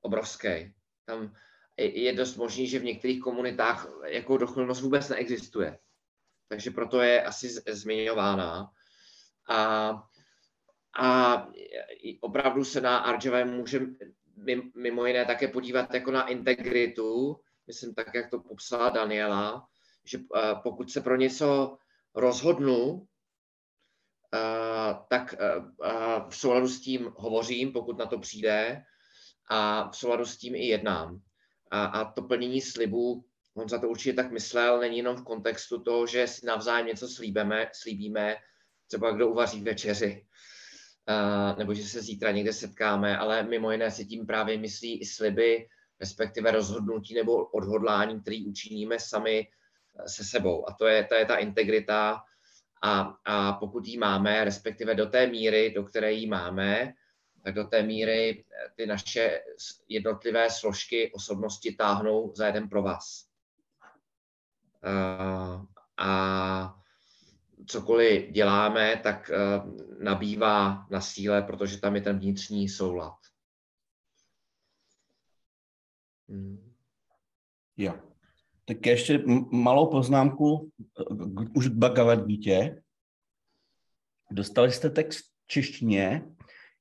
Obrovský. 0.01 0.75
Tam 1.05 1.35
je 1.77 2.13
dost 2.13 2.37
možný, 2.37 2.67
že 2.67 2.79
v 2.79 2.85
některých 2.85 3.21
komunitách 3.21 3.89
jako 4.07 4.37
dochylnost 4.37 4.83
vůbec 4.83 5.09
neexistuje. 5.09 5.79
Takže 6.49 6.71
proto 6.71 7.01
je 7.01 7.23
asi 7.23 7.49
zmiňována. 7.69 8.71
A, 9.49 9.91
a 10.99 11.49
opravdu 12.21 12.65
se 12.65 12.81
na 12.81 12.99
Arjava 12.99 13.45
může 13.45 13.81
mimo 14.77 15.07
jiné 15.07 15.27
také 15.27 15.49
podívat 15.49 15.95
jako 15.95 16.11
na 16.11 16.29
integritu, 16.29 17.41
myslím 17.71 17.95
tak, 17.95 18.15
jak 18.15 18.31
to 18.31 18.41
popsala 18.41 18.91
Daniela, 18.91 19.67
že 20.05 20.19
eh, 20.19 20.55
pokud 20.63 20.91
se 20.91 21.01
pro 21.01 21.17
něco 21.17 21.79
rozhodnu, 22.15 23.07
tak 25.09 25.35
v 26.29 26.37
souladu 26.37 26.69
s 26.69 26.81
tím 26.81 27.13
hovořím, 27.17 27.73
pokud 27.73 27.99
na 27.99 28.07
to 28.07 28.19
přijde, 28.19 28.83
a 29.51 29.91
v 29.91 29.97
souladu 29.97 30.25
s 30.27 30.37
tím 30.37 30.55
i 30.55 30.67
jednám. 30.67 31.21
A, 31.71 31.85
a 31.85 32.13
to 32.13 32.23
plnění 32.23 32.61
slibů, 32.61 33.25
on 33.55 33.69
za 33.69 33.79
to 33.79 33.89
určitě 33.89 34.13
tak 34.13 34.31
myslel, 34.31 34.81
není 34.81 34.97
jenom 34.97 35.17
v 35.17 35.25
kontextu 35.25 35.83
toho, 35.83 36.07
že 36.07 36.27
si 36.27 36.47
navzájem 36.47 36.87
něco 36.87 37.09
slíbíme, 37.09 37.71
slíbíme 37.75 38.37
třeba 38.87 39.11
kdo 39.11 39.29
uvaří 39.29 39.63
večeři, 39.63 40.27
nebo 41.59 41.75
že 41.75 41.89
se 41.89 42.03
zítra 42.03 42.31
někde 42.31 42.53
setkáme, 42.53 43.19
ale 43.19 43.43
mimo 43.43 43.71
jiné 43.71 43.91
se 43.91 44.05
tím 44.05 44.27
právě 44.27 44.59
myslí 44.59 45.01
i 45.01 45.07
sliby, 45.07 45.69
respektive 46.01 46.51
rozhodnutí 46.51 47.15
nebo 47.15 47.45
odhodlání, 47.45 48.21
který 48.21 48.47
učiníme 48.47 48.99
sami 48.99 49.49
se 50.07 50.25
sebou. 50.25 50.69
A 50.69 50.73
to 50.73 50.87
je, 50.87 51.05
to 51.05 51.15
je 51.15 51.25
ta 51.25 51.37
integrita. 51.37 52.23
A, 52.83 53.15
a 53.25 53.53
pokud 53.53 53.87
ji 53.87 53.99
máme, 53.99 54.45
respektive 54.45 54.95
do 54.95 55.07
té 55.07 55.27
míry, 55.27 55.73
do 55.77 55.85
které 55.85 56.13
ji 56.13 56.27
máme, 56.27 56.93
tak 57.45 57.55
do 57.55 57.65
té 57.65 57.83
míry 57.83 58.45
ty 58.77 58.87
naše 58.87 59.41
jednotlivé 59.89 60.51
složky 60.51 61.13
osobnosti 61.13 61.73
táhnou 61.73 62.33
za 62.35 62.47
jeden 62.47 62.69
pro 62.69 62.83
vás. 62.83 63.27
Uh, 64.85 65.65
a 65.97 66.75
cokoliv 67.67 68.31
děláme, 68.31 69.01
tak 69.03 69.31
uh, 69.31 69.79
nabývá 70.03 70.87
na 70.91 71.01
síle, 71.01 71.43
protože 71.43 71.81
tam 71.81 71.95
je 71.95 72.01
ten 72.01 72.19
vnitřní 72.19 72.69
soulad. 72.69 73.20
Jo. 77.77 77.95
Tak 78.65 78.87
ještě 78.87 79.25
malou 79.53 79.91
poznámku 79.91 80.71
už 81.55 81.69
k 81.69 81.73
Bhagavad 81.73 82.27
Gita. 82.27 82.75
Dostali 84.31 84.73
jste 84.73 84.91
text 84.91 85.25
češtině. 85.47 86.25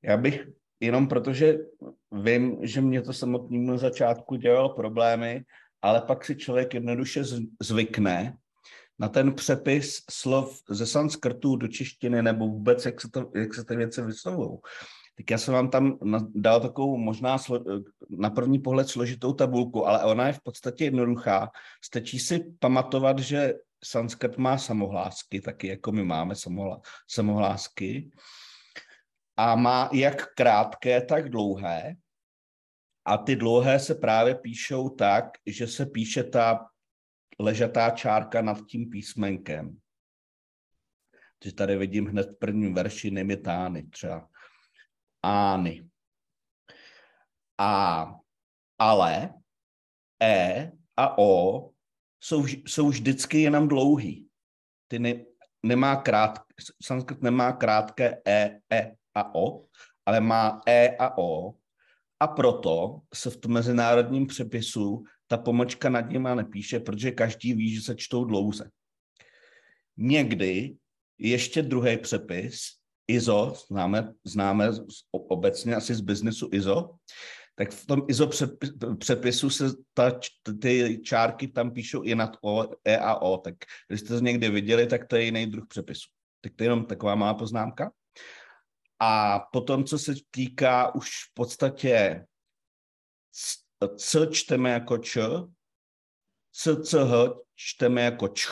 Já 0.02 0.16
bych 0.16 0.46
jenom 0.80 1.08
protože 1.08 1.58
vím, 2.12 2.58
že 2.62 2.80
mě 2.80 3.02
to 3.02 3.12
samotnému 3.12 3.70
na 3.70 3.78
začátku 3.78 4.36
dělalo 4.36 4.74
problémy, 4.74 5.44
ale 5.82 6.00
pak 6.00 6.24
si 6.24 6.36
člověk 6.36 6.74
jednoduše 6.74 7.24
zvykne 7.60 8.36
na 8.98 9.08
ten 9.08 9.34
přepis 9.34 10.02
slov 10.10 10.62
ze 10.68 10.86
sanskrtu 10.86 11.56
do 11.56 11.68
češtiny 11.68 12.22
nebo 12.22 12.48
vůbec, 12.48 12.86
jak 12.86 13.00
se, 13.00 13.10
to, 13.10 13.32
jak 13.34 13.54
se 13.54 13.64
ty 13.64 13.76
věci 13.76 14.02
vyslovují. 14.02 14.58
Tak 15.20 15.30
já 15.30 15.38
jsem 15.38 15.54
vám 15.54 15.70
tam 15.70 15.98
dal 16.34 16.60
takovou 16.60 16.96
možná 16.96 17.36
na 18.10 18.30
první 18.30 18.58
pohled 18.58 18.88
složitou 18.88 19.32
tabulku, 19.32 19.86
ale 19.86 20.04
ona 20.04 20.26
je 20.26 20.32
v 20.32 20.40
podstatě 20.40 20.84
jednoduchá. 20.84 21.50
Stačí 21.84 22.18
si 22.18 22.54
pamatovat, 22.58 23.18
že 23.18 23.54
sanskrt 23.84 24.38
má 24.38 24.58
samohlásky, 24.58 25.40
taky 25.40 25.66
jako 25.66 25.92
my 25.92 26.04
máme 26.04 26.34
samohlásky. 27.08 28.10
A 29.36 29.54
má 29.54 29.90
jak 29.92 30.34
krátké, 30.34 31.00
tak 31.00 31.28
dlouhé. 31.28 31.94
A 33.04 33.16
ty 33.16 33.36
dlouhé 33.36 33.78
se 33.78 33.94
právě 33.94 34.34
píšou 34.34 34.88
tak, 34.88 35.24
že 35.46 35.66
se 35.66 35.86
píše 35.86 36.24
ta 36.24 36.66
ležatá 37.38 37.90
čárka 37.90 38.42
nad 38.42 38.66
tím 38.66 38.90
písmenkem. 38.90 39.78
Takže 41.38 41.54
tady 41.54 41.76
vidím 41.76 42.06
hned 42.06 42.30
v 42.30 42.38
prvním 42.38 42.74
verši 42.74 43.10
nemitány 43.10 43.82
třeba. 43.82 44.28
Ány. 45.22 45.88
A, 47.58 48.14
ale, 48.78 49.34
E 50.22 50.72
a 50.96 51.18
O 51.18 51.70
jsou, 52.20 52.46
jsou 52.46 52.88
vždycky 52.88 53.40
jenom 53.40 53.68
dlouhý. 53.68 54.28
Ty 54.88 54.98
ne, 54.98 55.24
nemá 55.62 55.96
krát, 55.96 56.38
sanskrit 56.82 57.22
nemá 57.22 57.52
krátké 57.52 58.22
E, 58.26 58.60
E 58.72 58.96
a 59.14 59.34
O, 59.34 59.64
ale 60.06 60.20
má 60.20 60.60
E 60.66 60.96
a 60.96 61.18
O 61.18 61.54
a 62.20 62.26
proto 62.26 63.00
se 63.14 63.30
v 63.30 63.36
tom 63.36 63.52
mezinárodním 63.52 64.26
přepisu 64.26 65.04
ta 65.26 65.36
pomočka 65.36 65.88
nad 65.88 66.10
nima 66.10 66.34
nepíše, 66.34 66.80
protože 66.80 67.10
každý 67.10 67.54
ví, 67.54 67.74
že 67.74 67.80
se 67.80 67.94
čtou 67.94 68.24
dlouze. 68.24 68.70
Někdy 69.96 70.76
ještě 71.18 71.62
druhý 71.62 71.98
přepis, 71.98 72.79
ISO, 73.10 73.54
známe, 73.68 74.12
známe 74.24 74.70
obecně 75.12 75.76
asi 75.76 75.94
z 75.94 76.00
biznesu 76.00 76.48
ISO, 76.52 76.90
tak 77.54 77.70
v 77.70 77.86
tom 77.86 78.02
ISO 78.08 78.30
přepisu 78.98 79.50
se 79.50 79.64
ta, 79.94 80.20
ty 80.60 81.00
čárky 81.04 81.48
tam 81.48 81.70
píšou 81.70 82.02
i 82.02 82.14
nad 82.14 82.36
O, 82.42 82.64
E 82.84 82.98
a 82.98 83.14
O, 83.14 83.38
tak 83.38 83.54
když 83.88 84.00
jste 84.00 84.08
to 84.08 84.24
někdy 84.24 84.50
viděli, 84.50 84.86
tak 84.86 85.06
to 85.06 85.16
je 85.16 85.22
jiný 85.22 85.46
druh 85.46 85.66
přepisu. 85.68 86.08
Tak 86.40 86.52
to 86.56 86.62
je 86.62 86.66
jenom 86.66 86.86
taková 86.86 87.14
má 87.14 87.34
poznámka. 87.34 87.92
A 89.00 89.38
potom, 89.52 89.84
co 89.84 89.98
se 89.98 90.14
týká 90.30 90.94
už 90.94 91.08
v 91.08 91.34
podstatě 91.34 92.26
C 93.96 94.26
čteme 94.30 94.70
jako 94.70 94.98
Č, 94.98 95.20
C, 96.52 96.82
C, 96.82 97.04
H 97.04 97.34
čteme 97.54 98.02
jako 98.02 98.28
Č, 98.28 98.48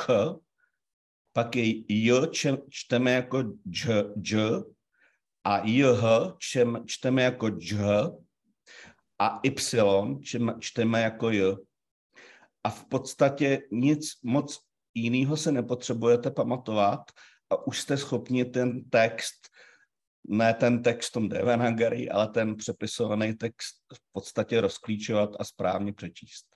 pak 1.39 1.57
je 1.57 1.85
J 1.89 2.31
čteme 2.71 3.13
jako 3.13 3.39
J, 3.67 4.05
J 4.17 4.63
a 5.45 5.63
J, 5.65 5.87
čteme 6.87 7.23
jako 7.23 7.49
J 7.49 7.79
a 9.19 9.41
Y 9.43 10.21
čteme 10.61 11.01
jako 11.01 11.31
J. 11.31 11.57
A 12.65 12.71
v 12.71 12.85
podstatě 12.87 13.63
nic 13.73 14.11
moc 14.23 14.59
jiného 14.95 15.37
se 15.37 15.53
nepotřebujete 15.53 16.31
pamatovat 16.31 17.01
a 17.51 17.67
už 17.67 17.81
jste 17.81 17.97
schopni 17.97 18.45
ten 18.45 18.91
text 18.91 19.49
ne 20.29 20.55
ten 20.55 20.83
text 20.83 21.11
tom 21.11 21.29
Devanagari, 21.29 22.09
ale 22.11 22.29
ten 22.29 22.57
přepisovaný 22.57 23.35
text 23.35 23.77
v 23.95 24.01
podstatě 24.13 24.61
rozklíčovat 24.61 25.31
a 25.39 25.45
správně 25.45 25.93
přečíst. 25.93 26.47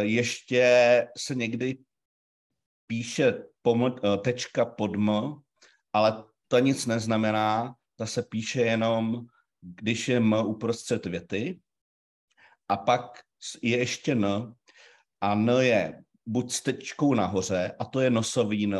Ještě 0.00 1.08
se 1.18 1.34
někdy 1.34 1.78
píše 2.92 3.48
pom, 3.62 3.96
tečka 4.20 4.64
pod 4.68 5.00
m, 5.00 5.40
ale 5.92 6.24
to 6.48 6.58
nic 6.58 6.86
neznamená, 6.86 7.74
ta 7.96 8.06
se 8.06 8.22
píše 8.22 8.60
jenom, 8.60 9.24
když 9.60 10.08
je 10.08 10.16
m 10.16 10.32
uprostřed 10.32 11.06
věty. 11.06 11.60
A 12.68 12.76
pak 12.76 13.24
je 13.62 13.78
ještě 13.78 14.12
n, 14.12 14.54
a 15.20 15.32
n 15.32 15.48
je 15.60 16.04
buď 16.26 16.52
s 16.52 16.62
tečkou 16.62 17.14
nahoře, 17.14 17.72
a 17.78 17.84
to 17.84 18.00
je 18.00 18.10
nosový 18.10 18.64
n, 18.64 18.76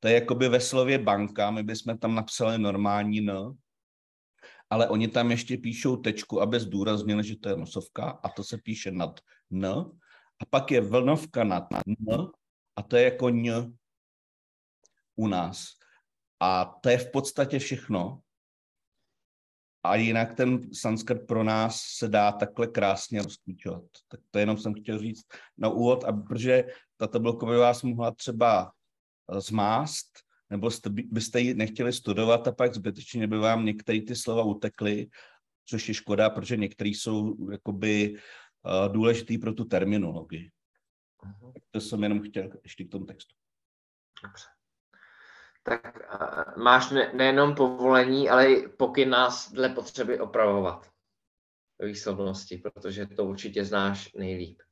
to 0.00 0.08
je 0.08 0.14
jakoby 0.14 0.48
ve 0.48 0.60
slově 0.60 0.98
banka, 0.98 1.50
my 1.50 1.62
bychom 1.62 1.98
tam 1.98 2.14
napsali 2.14 2.58
normální 2.58 3.18
n, 3.18 3.52
ale 4.70 4.88
oni 4.88 5.08
tam 5.08 5.30
ještě 5.30 5.56
píšou 5.56 5.96
tečku, 5.96 6.40
aby 6.40 6.60
zdůraznili, 6.60 7.24
že 7.24 7.36
to 7.36 7.48
je 7.48 7.56
nosovka 7.56 8.20
a 8.24 8.28
to 8.28 8.44
se 8.44 8.58
píše 8.58 8.90
nad 8.90 9.20
n. 9.52 9.66
A 10.40 10.44
pak 10.50 10.70
je 10.70 10.80
vlnovka 10.80 11.44
nad 11.44 11.68
n 11.86 12.28
a 12.78 12.82
to 12.82 12.96
je 12.96 13.04
jako 13.04 13.30
ň 13.30 13.74
u 15.16 15.26
nás. 15.26 15.74
A 16.40 16.64
to 16.64 16.88
je 16.88 16.98
v 16.98 17.10
podstatě 17.10 17.58
všechno. 17.58 18.22
A 19.82 19.96
jinak 19.96 20.34
ten 20.34 20.74
sanskrt 20.74 21.26
pro 21.26 21.44
nás 21.44 21.80
se 21.80 22.08
dá 22.08 22.32
takhle 22.32 22.66
krásně 22.66 23.22
rozklíčovat. 23.22 23.84
Tak 24.08 24.20
to 24.30 24.38
jenom 24.38 24.58
jsem 24.58 24.74
chtěl 24.74 24.98
říct 24.98 25.26
na 25.56 25.68
úvod, 25.68 26.04
a 26.04 26.12
protože 26.12 26.64
ta 26.96 27.06
tabulka 27.06 27.46
by 27.46 27.56
vás 27.56 27.82
mohla 27.82 28.10
třeba 28.10 28.72
zmást, 29.38 30.18
nebo 30.50 30.70
jste, 30.70 30.90
byste 30.90 31.40
ji 31.40 31.54
nechtěli 31.54 31.92
studovat 31.92 32.48
a 32.48 32.52
pak 32.52 32.74
zbytečně 32.74 33.26
by 33.26 33.38
vám 33.38 33.64
některé 33.64 34.00
ty 34.00 34.16
slova 34.16 34.42
utekly, 34.42 35.06
což 35.64 35.88
je 35.88 35.94
škoda, 35.94 36.30
protože 36.30 36.56
některé 36.56 36.90
jsou 36.90 37.50
jakoby 37.50 38.14
uh, 38.14 38.92
důležitý 38.92 39.38
pro 39.38 39.52
tu 39.52 39.64
terminologii. 39.64 40.50
Uh-huh. 41.22 41.52
To 41.70 41.80
jsem 41.80 42.02
jenom 42.02 42.22
chtěl 42.22 42.50
ještě 42.62 42.84
k 42.84 42.90
tomu 42.90 43.06
textu. 43.06 43.34
Dobře. 44.22 44.44
Tak 45.62 45.96
uh, 45.96 46.62
máš 46.62 46.90
ne, 46.90 47.12
nejenom 47.12 47.54
povolení, 47.54 48.30
ale 48.30 48.52
i 48.52 48.68
pokyn 48.68 49.10
nás 49.10 49.52
dle 49.52 49.68
potřeby 49.68 50.20
opravovat 50.20 50.90
ve 51.78 51.86
výslovnosti, 51.86 52.56
protože 52.56 53.06
to 53.06 53.24
určitě 53.24 53.64
znáš 53.64 54.12
nejlíp. 54.12 54.62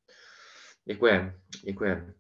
Děkujem, 0.85 1.41
děkujem. 1.65 2.15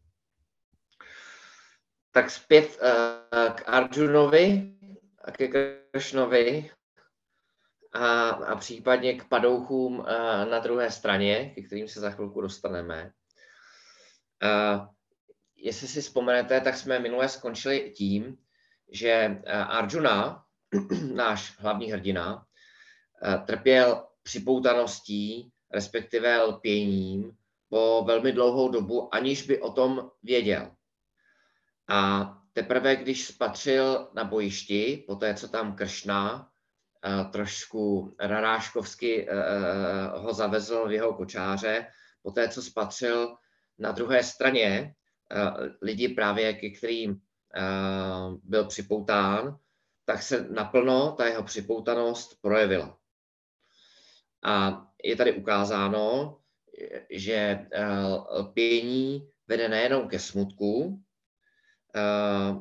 Tak 2.10 2.30
zpět 2.30 2.78
uh, 2.82 3.54
k 3.54 3.68
Arjunovi 3.68 4.76
a 5.24 5.30
ke 5.30 5.48
Kršnovi 5.92 6.70
a, 7.92 8.28
a 8.28 8.56
případně 8.56 9.14
k 9.14 9.28
padouchům 9.28 9.98
uh, 9.98 10.06
na 10.50 10.58
druhé 10.58 10.90
straně, 10.90 11.50
ke 11.54 11.62
kterým 11.62 11.88
se 11.88 12.00
za 12.00 12.10
chvilku 12.10 12.40
dostaneme. 12.40 13.12
Uh, 14.42 14.86
jestli 15.56 15.88
si 15.88 16.00
vzpomenete, 16.00 16.60
tak 16.60 16.76
jsme 16.76 16.98
minule 16.98 17.28
skončili 17.28 17.92
tím, 17.96 18.38
že 18.92 19.42
Arjuna, 19.52 20.44
náš 21.14 21.58
hlavní 21.58 21.92
hrdina, 21.92 22.46
trpěl 23.46 24.06
připoutaností, 24.22 25.50
respektive 25.72 26.42
lpěním 26.42 27.36
po 27.68 28.04
velmi 28.06 28.32
dlouhou 28.32 28.68
dobu, 28.68 29.14
aniž 29.14 29.46
by 29.46 29.60
o 29.60 29.72
tom 29.72 30.10
věděl. 30.22 30.70
A 31.88 32.32
teprve, 32.52 32.96
když 32.96 33.26
spatřil 33.26 34.10
na 34.14 34.24
bojišti, 34.24 35.04
po 35.06 35.14
té, 35.14 35.34
co 35.34 35.48
tam 35.48 35.76
Kršna 35.76 36.50
trošku 37.32 38.14
raráškovsky 38.18 39.28
ho 40.14 40.34
zavezl 40.34 40.88
v 40.88 40.92
jeho 40.92 41.14
kočáře, 41.14 41.86
po 42.22 42.30
té, 42.30 42.48
co 42.48 42.62
spatřil 42.62 43.36
na 43.78 43.92
druhé 43.92 44.22
straně 44.22 44.68
e, 44.68 44.92
lidi 45.82 46.08
právě, 46.08 46.52
ke 46.52 46.70
kterým 46.70 47.20
byl 48.42 48.64
připoután, 48.64 49.58
tak 50.04 50.22
se 50.22 50.46
naplno 50.50 51.12
ta 51.12 51.26
jeho 51.26 51.42
připoutanost 51.42 52.40
projevila. 52.40 52.98
A 54.44 54.86
je 55.04 55.16
tady 55.16 55.32
ukázáno, 55.32 56.38
že 57.10 57.34
eh, 57.34 57.86
lpění 58.30 59.30
vede 59.48 59.68
nejenom 59.68 60.08
ke 60.08 60.18
smutku, 60.18 61.02
eh, 61.96 62.54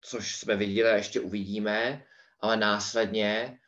což 0.00 0.36
jsme 0.36 0.56
viděli 0.56 0.90
a 0.90 0.96
ještě 0.96 1.20
uvidíme, 1.20 2.04
ale 2.40 2.56
následně 2.56 3.58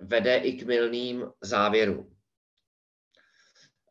vede 0.00 0.36
i 0.36 0.52
k 0.52 0.66
milným 0.66 1.30
závěrům. 1.40 2.16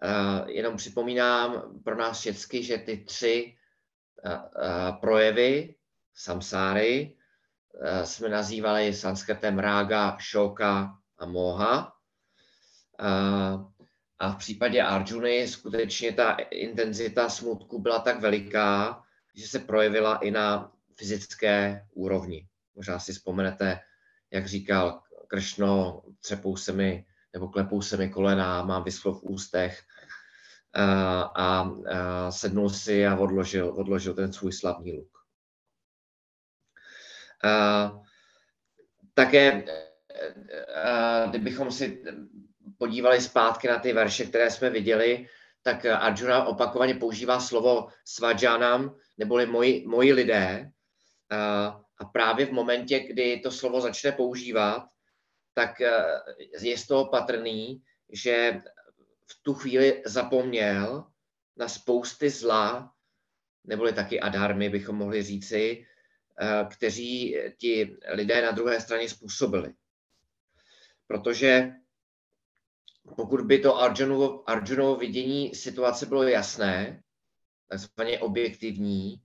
Uh, 0.03 0.49
jenom 0.49 0.77
připomínám 0.77 1.79
pro 1.83 1.95
nás 1.95 2.19
všechny, 2.19 2.63
že 2.63 2.77
ty 2.77 2.97
tři 2.97 3.57
uh, 4.25 4.31
uh, 4.31 4.99
projevy 4.99 5.75
samsáry 6.13 7.15
jsme 8.03 8.29
nazývali 8.29 8.93
sanskrtem 8.93 9.59
rága, 9.59 10.17
šoka 10.19 10.97
a 11.17 11.25
moha. 11.25 11.93
A 14.19 14.31
v 14.31 14.38
případě 14.38 14.81
Arjuny 14.81 15.47
skutečně 15.47 16.12
ta 16.12 16.31
intenzita 16.51 17.29
smutku 17.29 17.81
byla 17.81 17.99
tak 17.99 18.19
veliká, 18.19 19.03
že 19.35 19.47
se 19.47 19.59
projevila 19.59 20.17
i 20.17 20.31
na 20.31 20.71
fyzické 20.95 21.88
úrovni. 21.93 22.47
Možná 22.75 22.99
si 22.99 23.13
vzpomenete, 23.13 23.79
jak 24.31 24.47
říkal 24.47 25.01
Kršno, 25.27 26.01
třepou 26.19 26.57
se 26.57 26.71
mi 26.71 27.05
nebo 27.34 27.48
klepou 27.48 27.82
se 27.82 27.98
mi 27.98 28.10
kolena, 28.10 28.63
mám 28.63 28.84
vyschlo 28.84 29.13
v 29.13 29.24
ústech 29.24 29.82
a, 30.74 31.22
a, 31.22 31.62
a 31.62 32.32
sednul 32.32 32.70
si 32.70 33.08
a 33.08 33.18
odložil, 33.18 33.74
odložil 33.78 34.13
ten 34.13 34.34
svůj 34.34 34.54
slavný 34.54 34.94
luk. 34.94 35.18
A, 37.44 37.92
také, 39.13 39.65
a, 40.84 41.26
kdybychom 41.26 41.72
si 41.72 42.04
podívali 42.78 43.22
zpátky 43.22 43.68
na 43.68 43.80
ty 43.80 43.94
verše, 43.94 44.26
které 44.26 44.52
jsme 44.52 44.70
viděli, 44.70 45.28
tak 45.62 45.86
Arjuna 45.86 46.44
opakovaně 46.44 46.94
používá 46.94 47.39
slovo 47.39 47.88
svadžanam, 48.06 48.96
neboli 49.18 49.46
moji, 49.46 49.88
moji 49.88 50.13
lidé. 50.13 50.72
A 52.00 52.06
právě 52.13 52.46
v 52.46 52.52
momentě, 52.52 53.00
kdy 53.00 53.39
to 53.39 53.52
slovo 53.52 53.82
začne 53.82 54.12
používat, 54.12 54.88
tak 55.53 55.79
je 56.62 56.77
z 56.77 56.88
toho 56.88 57.05
patrný, 57.05 57.83
že 58.09 58.62
v 59.25 59.39
tu 59.41 59.53
chvíli 59.53 60.01
zapomněl 60.05 61.05
na 61.57 61.67
spousty 61.67 62.29
zla, 62.29 62.93
neboli 63.63 63.93
taky 63.93 64.19
adarmy, 64.19 64.69
bychom 64.69 64.95
mohli 64.95 65.23
říci, 65.23 65.85
kteří 66.69 67.38
ti 67.57 67.97
lidé 68.07 68.41
na 68.41 68.51
druhé 68.51 68.81
straně 68.81 69.09
způsobili. 69.09 69.73
Protože 71.07 71.71
pokud 73.15 73.41
by 73.41 73.59
to 73.59 73.77
Arjunovo, 73.77 74.49
Arjunovo 74.49 74.95
vidění 74.95 75.55
situace 75.55 76.05
bylo 76.05 76.23
jasné, 76.23 77.03
takzvaně 77.67 78.19
objektivní, 78.19 79.21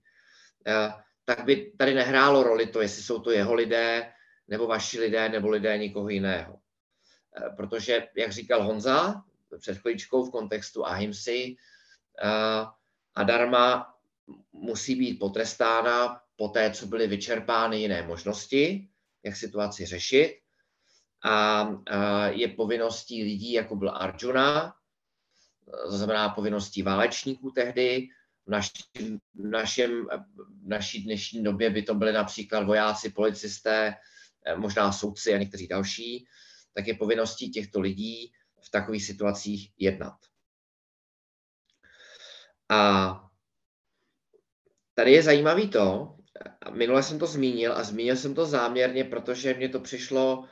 eh, 0.67 0.93
tak 1.25 1.45
by 1.45 1.71
tady 1.77 1.93
nehrálo 1.93 2.43
roli 2.43 2.67
to, 2.67 2.81
jestli 2.81 3.03
jsou 3.03 3.19
to 3.19 3.31
jeho 3.31 3.53
lidé, 3.53 4.11
nebo 4.47 4.67
vaši 4.67 4.99
lidé, 4.99 5.29
nebo 5.29 5.49
lidé 5.49 5.77
někoho 5.77 6.09
jiného. 6.09 6.59
Eh, 7.37 7.49
protože, 7.55 8.07
jak 8.15 8.31
říkal 8.31 8.63
Honza 8.63 9.23
před 9.59 9.77
chvíličkou 9.77 10.25
v 10.25 10.31
kontextu 10.31 10.85
Ahimsy, 10.85 11.55
eh, 12.23 12.65
Adarma 13.15 13.95
musí 14.53 14.95
být 14.95 15.19
potrestána 15.19 16.21
po 16.35 16.47
té, 16.47 16.71
co 16.71 16.85
byly 16.85 17.07
vyčerpány 17.07 17.79
jiné 17.81 18.07
možnosti, 18.07 18.89
jak 19.23 19.35
situaci 19.35 19.85
řešit 19.85 20.39
a 21.23 21.67
je 22.27 22.47
povinností 22.47 23.23
lidí, 23.23 23.51
jako 23.51 23.75
byl 23.75 23.91
Arjuna, 23.95 24.75
to 25.83 25.97
znamená 25.97 26.29
povinností 26.29 26.81
válečníků 26.81 27.51
tehdy, 27.51 28.07
v, 28.45 28.49
naši, 28.49 28.71
v, 29.33 29.47
našem, 29.49 30.07
v 30.63 30.67
naší 30.67 31.03
dnešní 31.03 31.43
době 31.43 31.69
by 31.69 31.83
to 31.83 31.95
byly 31.95 32.13
například 32.13 32.63
vojáci, 32.63 33.09
policisté, 33.09 33.95
možná 34.55 34.91
soudci 34.91 35.33
a 35.33 35.37
někteří 35.37 35.67
další, 35.67 36.25
tak 36.73 36.87
je 36.87 36.93
povinností 36.93 37.51
těchto 37.51 37.79
lidí 37.79 38.31
v 38.61 38.69
takových 38.69 39.05
situacích 39.05 39.71
jednat. 39.77 40.17
A 42.69 43.11
tady 44.93 45.11
je 45.11 45.23
zajímavý 45.23 45.69
to, 45.69 46.15
minule 46.71 47.03
jsem 47.03 47.19
to 47.19 47.27
zmínil 47.27 47.73
a 47.73 47.83
zmínil 47.83 48.15
jsem 48.15 48.35
to 48.35 48.45
záměrně, 48.45 49.03
protože 49.03 49.53
mně 49.53 49.69
to 49.69 49.79
přišlo 49.79 50.47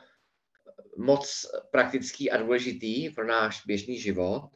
moc 0.96 1.46
praktický 1.72 2.30
a 2.30 2.36
důležitý 2.36 3.10
pro 3.10 3.26
náš 3.26 3.66
běžný 3.66 4.00
život, 4.00 4.50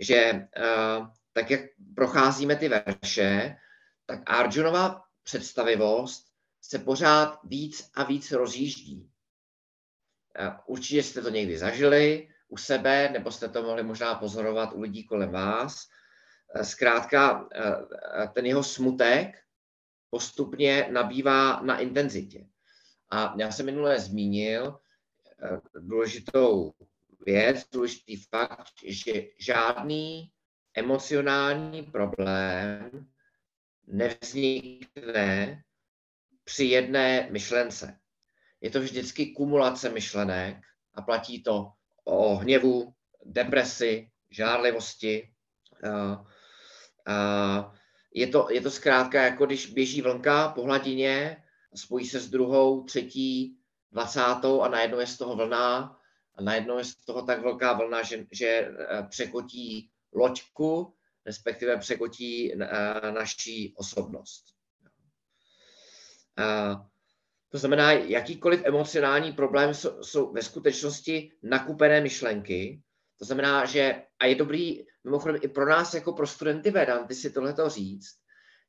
že 0.00 0.32
uh, 0.32 1.06
tak, 1.32 1.50
jak 1.50 1.60
procházíme 1.94 2.56
ty 2.56 2.68
verše, 2.68 3.54
tak 4.06 4.30
Arjunova 4.30 5.02
představivost 5.22 6.31
se 6.62 6.78
pořád 6.78 7.40
víc 7.44 7.90
a 7.94 8.04
víc 8.04 8.32
rozjíždí. 8.32 9.10
Uh, 10.40 10.54
určitě 10.66 11.02
jste 11.02 11.22
to 11.22 11.30
někdy 11.30 11.58
zažili 11.58 12.28
u 12.48 12.56
sebe, 12.56 13.08
nebo 13.12 13.30
jste 13.30 13.48
to 13.48 13.62
mohli 13.62 13.82
možná 13.82 14.14
pozorovat 14.14 14.72
u 14.72 14.80
lidí 14.80 15.04
kolem 15.04 15.30
vás. 15.30 15.88
Uh, 16.56 16.62
zkrátka, 16.62 17.48
ten 18.32 18.46
jeho 18.46 18.62
smutek 18.64 19.42
postupně 20.10 20.88
nabývá 20.90 21.60
na 21.62 21.78
intenzitě. 21.78 22.46
A 23.10 23.34
já 23.38 23.52
jsem 23.52 23.66
minule 23.66 24.00
zmínil, 24.00 24.78
Eh, 25.44 25.60
důležitou 25.80 26.72
věc, 27.26 27.68
důležitý 27.72 28.16
fakt, 28.16 28.72
že 28.84 29.12
žádný 29.38 30.30
emocionální 30.74 31.82
problém 31.82 33.06
nevznikne 33.86 35.62
při 36.44 36.64
jedné 36.64 37.28
myšlence. 37.30 37.98
Je 38.60 38.70
to 38.70 38.80
vždycky 38.80 39.26
kumulace 39.26 39.88
myšlenek 39.88 40.56
a 40.94 41.02
platí 41.02 41.42
to 41.42 41.72
o 42.04 42.36
hněvu, 42.36 42.94
depresi, 43.24 44.10
žárlivosti. 44.30 45.32
Je 48.14 48.26
to, 48.26 48.48
je 48.50 48.60
to 48.60 48.70
zkrátka 48.70 49.22
jako 49.22 49.46
když 49.46 49.66
běží 49.66 50.02
vlnka 50.02 50.48
po 50.48 50.62
hladině, 50.62 51.42
spojí 51.74 52.06
se 52.06 52.20
s 52.20 52.30
druhou, 52.30 52.84
třetí, 52.84 53.58
20. 53.92 54.20
a 54.62 54.68
najednou 54.68 55.00
je 55.00 55.06
z 55.06 55.18
toho 55.18 55.36
vlna 55.36 55.98
a 56.34 56.42
najednou 56.42 56.78
je 56.78 56.84
z 56.84 56.94
toho 56.94 57.22
tak 57.22 57.42
velká 57.42 57.72
vlna, 57.72 58.02
že, 58.02 58.26
že 58.30 58.46
eh, 58.46 59.02
překotí 59.08 59.90
loďku, 60.12 60.94
respektive 61.26 61.76
překotí 61.76 62.52
eh, 62.52 63.12
naší 63.12 63.74
osobnost. 63.76 64.44
To 67.48 67.58
znamená, 67.58 67.92
jakýkoliv 67.92 68.62
emocionální 68.64 69.32
problém 69.32 69.74
jsou, 69.74 70.02
jsou 70.02 70.32
ve 70.32 70.42
skutečnosti 70.42 71.32
nakupené 71.42 72.00
myšlenky. 72.00 72.82
To 73.18 73.24
znamená, 73.24 73.64
že, 73.64 74.02
a 74.18 74.26
je 74.26 74.34
dobrý 74.34 74.84
mimochodem 75.04 75.40
i 75.42 75.48
pro 75.48 75.68
nás 75.68 75.94
jako 75.94 76.12
pro 76.12 76.26
studenty 76.26 76.70
Vedanty 76.70 77.14
si 77.14 77.30
tohleto 77.30 77.68
říct, 77.68 78.14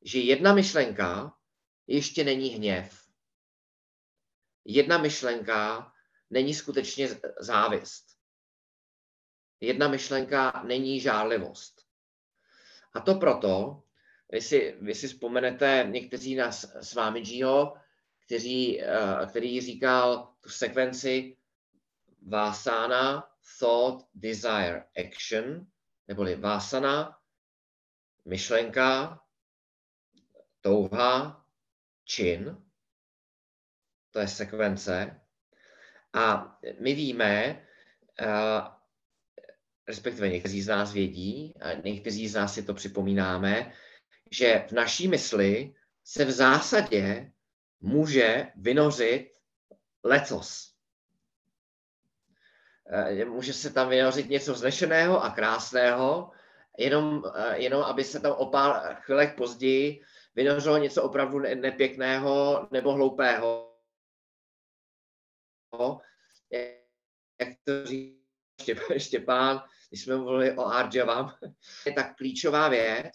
že 0.05 0.19
jedna 0.19 0.53
myšlenka 0.53 1.33
ještě 1.87 2.23
není 2.23 2.49
hněv 2.49 3.03
jedna 4.65 4.97
myšlenka 4.97 5.91
není 6.29 6.53
skutečně 6.53 7.09
závist. 7.39 8.05
Jedna 9.59 9.87
myšlenka 9.87 10.63
není 10.67 10.99
žárlivost. 10.99 11.81
A 12.93 12.99
to 12.99 13.15
proto, 13.15 13.82
vy 14.33 14.41
si, 14.41 14.75
vy 14.81 14.95
si 14.95 15.07
vzpomenete 15.07 15.87
někteří 15.89 16.35
na 16.35 16.51
Swamijiho, 16.81 17.73
kteří, 18.25 18.81
eh, 18.81 18.87
který 19.29 19.61
říkal 19.61 20.33
tu 20.41 20.49
sekvenci 20.49 21.37
Vasana, 22.27 23.29
Thought, 23.59 24.05
Desire, 24.13 24.85
Action, 25.05 25.67
neboli 26.07 26.35
Vasana, 26.35 27.17
myšlenka, 28.25 29.19
touha, 30.61 31.45
čin 32.03 32.63
to 34.13 34.19
je 34.19 34.27
sekvence. 34.27 35.21
A 36.13 36.57
my 36.79 36.93
víme, 36.93 37.65
uh, 38.21 38.67
respektive 39.87 40.29
někteří 40.29 40.61
z 40.61 40.67
nás 40.67 40.93
vědí, 40.93 41.53
a 41.61 41.73
někteří 41.73 42.27
z 42.27 42.35
nás 42.35 42.53
si 42.53 42.63
to 42.63 42.73
připomínáme, 42.73 43.73
že 44.33 44.65
v 44.67 44.71
naší 44.71 45.07
mysli 45.07 45.75
se 46.03 46.25
v 46.25 46.31
zásadě 46.31 47.31
může 47.81 48.51
vynořit 48.55 49.31
lecos. 50.03 50.73
Eh, 52.89 53.25
může 53.25 53.53
se 53.53 53.73
tam 53.73 53.89
vynořit 53.89 54.29
něco 54.29 54.53
vznešeného 54.53 55.23
a 55.23 55.29
krásného, 55.29 56.31
jenom, 56.77 57.23
eh, 57.35 57.57
jenom 57.57 57.83
aby 57.83 58.03
se 58.03 58.19
tam 58.19 58.31
o 58.31 58.45
pár 58.45 58.95
chvilek 58.95 59.37
později 59.37 60.01
vynořilo 60.35 60.77
něco 60.77 61.03
opravdu 61.03 61.39
nepěkného 61.39 62.67
nebo 62.71 62.93
hloupého 62.93 63.73
jak 67.39 67.49
to 67.63 67.85
říká 67.85 68.23
Štěpán, 68.97 69.63
když 69.89 70.03
jsme 70.03 70.17
mluvili 70.17 70.57
o 70.57 70.65
Arjavam, 70.65 71.37
je 71.85 71.93
tak 71.93 72.15
klíčová 72.15 72.69
věc, 72.69 73.11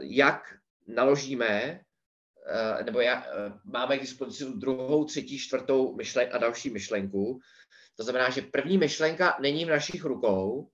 jak 0.00 0.58
naložíme, 0.86 1.80
eh, 2.46 2.84
nebo 2.84 3.00
jak, 3.00 3.28
máme 3.64 3.98
k 3.98 4.00
dispozici 4.00 4.44
druhou, 4.58 5.04
třetí, 5.04 5.38
čtvrtou 5.38 5.94
myšlenku 5.96 6.34
a 6.34 6.38
další 6.38 6.70
myšlenku. 6.70 7.40
To 7.96 8.02
znamená, 8.02 8.30
že 8.30 8.42
první 8.42 8.78
myšlenka 8.78 9.36
není 9.40 9.64
v 9.64 9.70
našich 9.70 10.04
rukou, 10.04 10.70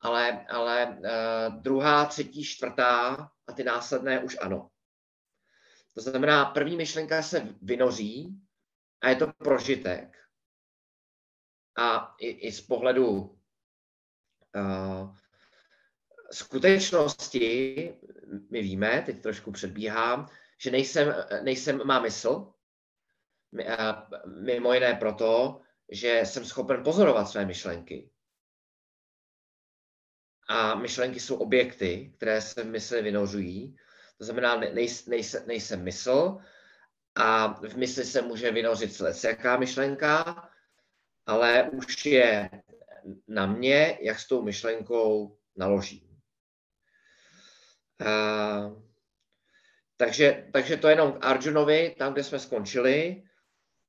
ale, 0.00 0.46
ale 0.46 0.98
druhá, 1.60 2.06
třetí, 2.06 2.44
čtvrtá 2.44 3.30
a 3.46 3.52
ty 3.52 3.64
následné 3.64 4.20
už 4.20 4.36
ano. 4.40 4.68
To 5.94 6.00
znamená, 6.00 6.44
první 6.44 6.76
myšlenka 6.76 7.22
se 7.22 7.54
vynoří 7.62 8.40
a 9.00 9.08
je 9.08 9.16
to 9.16 9.32
prožitek. 9.32 10.18
A 11.78 12.14
i, 12.18 12.28
i 12.28 12.52
z 12.52 12.60
pohledu 12.60 13.38
uh, 14.56 15.16
skutečnosti, 16.32 17.94
my 18.50 18.62
víme, 18.62 19.02
teď 19.06 19.22
trošku 19.22 19.52
předbíhám, 19.52 20.28
že 20.58 20.70
nejsem, 20.70 21.14
nejsem 21.42 21.80
má 21.84 22.00
mysl, 22.00 22.52
mimo 24.26 24.74
jiné 24.74 24.94
proto, 24.94 25.60
že 25.90 26.20
jsem 26.24 26.44
schopen 26.44 26.82
pozorovat 26.82 27.28
své 27.28 27.46
myšlenky. 27.46 28.10
A 30.48 30.74
myšlenky 30.74 31.20
jsou 31.20 31.36
objekty, 31.36 32.12
které 32.16 32.40
se 32.40 32.62
v 32.62 32.66
mysli 32.66 33.02
vynořují 33.02 33.76
to 34.22 34.26
znamená, 34.26 34.56
nejsem, 34.56 35.10
nejsem, 35.10 35.46
nejsem 35.46 35.82
mysl 35.82 36.38
a 37.14 37.46
v 37.46 37.76
mysli 37.76 38.04
se 38.04 38.22
může 38.22 38.50
vynořit 38.50 39.02
jaká 39.24 39.56
myšlenka, 39.56 40.48
ale 41.26 41.70
už 41.70 42.06
je 42.06 42.50
na 43.28 43.46
mě, 43.46 43.98
jak 44.00 44.18
s 44.18 44.28
tou 44.28 44.42
myšlenkou 44.42 45.38
naložím. 45.56 46.11
Uh, 48.02 48.82
takže, 49.96 50.48
takže 50.52 50.76
to 50.76 50.88
jenom 50.88 51.12
k 51.12 51.24
Arjunovi, 51.24 51.94
tam, 51.98 52.12
kde 52.12 52.24
jsme 52.24 52.38
skončili. 52.38 53.24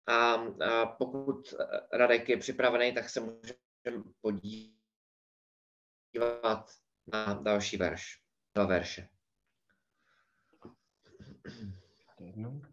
A, 0.08 0.34
a 0.34 0.86
pokud 0.86 1.54
Radek 1.94 2.30
je 2.30 2.38
připravený, 2.38 2.94
tak 2.94 3.10
se 3.10 3.20
můžeme 3.20 4.04
podívat 4.22 4.74
na 7.14 7.34
další 7.34 7.78
verš, 7.78 8.04
dva 8.56 8.66
verše. 8.66 9.10
jednou. 12.20 12.73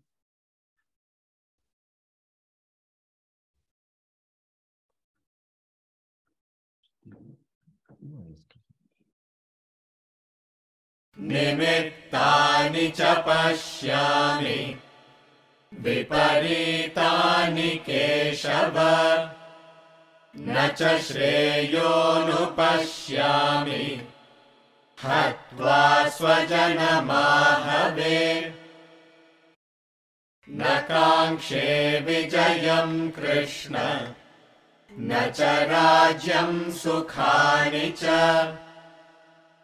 निमित्तानि 11.31 12.87
च 12.97 12.99
पश्यामि। 13.27 14.61
विपरीतानि 15.73 17.71
केशव 17.87 18.77
न 20.37 20.67
च 20.79 20.81
श्रेयोनुपश्यामि 21.07 21.75
हत्वा 25.05 25.83
स्वजनमाहवे 26.17 28.19
न 30.49 30.61
काङ्क्षे 30.91 31.69
विजयम् 32.07 33.13
कृष्ण 33.19 33.75
न 34.91 35.11
च 35.37 35.39
राज्यम् 35.71 36.73
सुखानि 36.81 37.87
च 38.03 38.05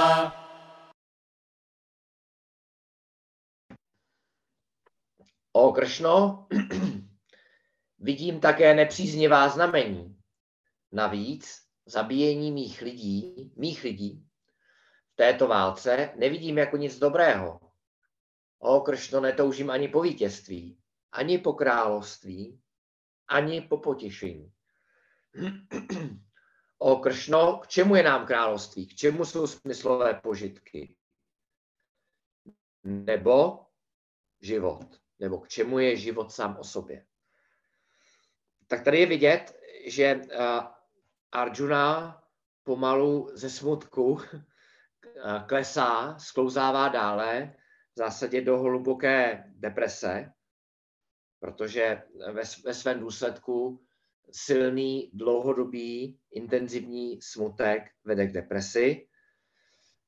O 5.52 5.72
Kršno, 5.72 6.46
vidím 7.98 8.40
také 8.40 8.74
nepříznivá 8.74 9.48
znamení. 9.48 10.16
Navíc 10.92 11.62
zabíjení 11.86 12.52
mých 12.52 12.82
lidí, 12.82 13.52
mých 13.56 13.84
lidí 13.84 14.24
v 15.12 15.16
této 15.16 15.46
válce 15.46 16.10
nevidím 16.16 16.58
jako 16.58 16.76
nic 16.76 16.98
dobrého. 16.98 17.60
O 18.58 18.80
Kršno, 18.80 19.20
netoužím 19.20 19.70
ani 19.70 19.88
po 19.88 20.00
vítězství, 20.00 20.78
ani 21.13 21.37
po 21.37 21.53
království, 21.53 22.61
ani 23.27 23.61
po 23.61 23.77
potěšení. 23.77 24.53
O 26.77 26.95
Kršno, 26.95 27.57
k 27.57 27.67
čemu 27.67 27.95
je 27.95 28.03
nám 28.03 28.25
království? 28.25 28.87
K 28.87 28.95
čemu 28.95 29.25
jsou 29.25 29.47
smyslové 29.47 30.13
požitky? 30.13 30.95
Nebo 32.83 33.65
život? 34.41 34.99
Nebo 35.19 35.39
k 35.39 35.47
čemu 35.47 35.79
je 35.79 35.97
život 35.97 36.31
sám 36.31 36.57
o 36.59 36.63
sobě? 36.63 37.05
Tak 38.67 38.83
tady 38.83 38.99
je 38.99 39.05
vidět, 39.05 39.59
že 39.87 40.21
Arjuna 41.31 42.23
pomalu 42.63 43.29
ze 43.33 43.49
smutku 43.49 44.19
klesá, 45.47 46.19
sklouzává 46.19 46.87
dále, 46.87 47.55
v 47.95 47.99
zásadě 47.99 48.41
do 48.41 48.59
hluboké 48.59 49.43
deprese, 49.47 50.33
protože 51.43 52.01
ve, 52.31 52.41
ve 52.63 52.73
svém 52.73 52.99
důsledku 52.99 53.83
silný, 54.31 55.11
dlouhodobý, 55.13 56.19
intenzivní 56.31 57.21
smutek 57.21 57.83
vede 58.03 58.27
k 58.27 58.31
depresi. 58.31 59.07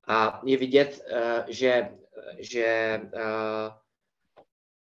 A 0.07 0.41
je 0.45 0.57
vidět, 0.57 1.05
eh, 1.07 1.45
že, 1.47 1.89
že 2.39 2.65
eh, 2.65 3.69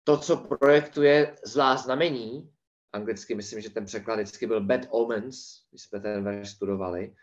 to, 0.03 0.17
co 0.17 0.37
projektuje 0.37 1.35
zlá 1.45 1.77
znamení, 1.77 2.51
anglicky 2.93 3.35
myslím, 3.35 3.61
že 3.61 3.69
ten 3.69 3.85
překlad 3.85 4.15
vždycky 4.15 4.47
byl 4.47 4.61
bad 4.61 4.81
omens, 4.89 5.37
když 5.69 5.81
jsme 5.81 5.99
ten 5.99 6.23
verš 6.23 6.49
studovali. 6.49 7.15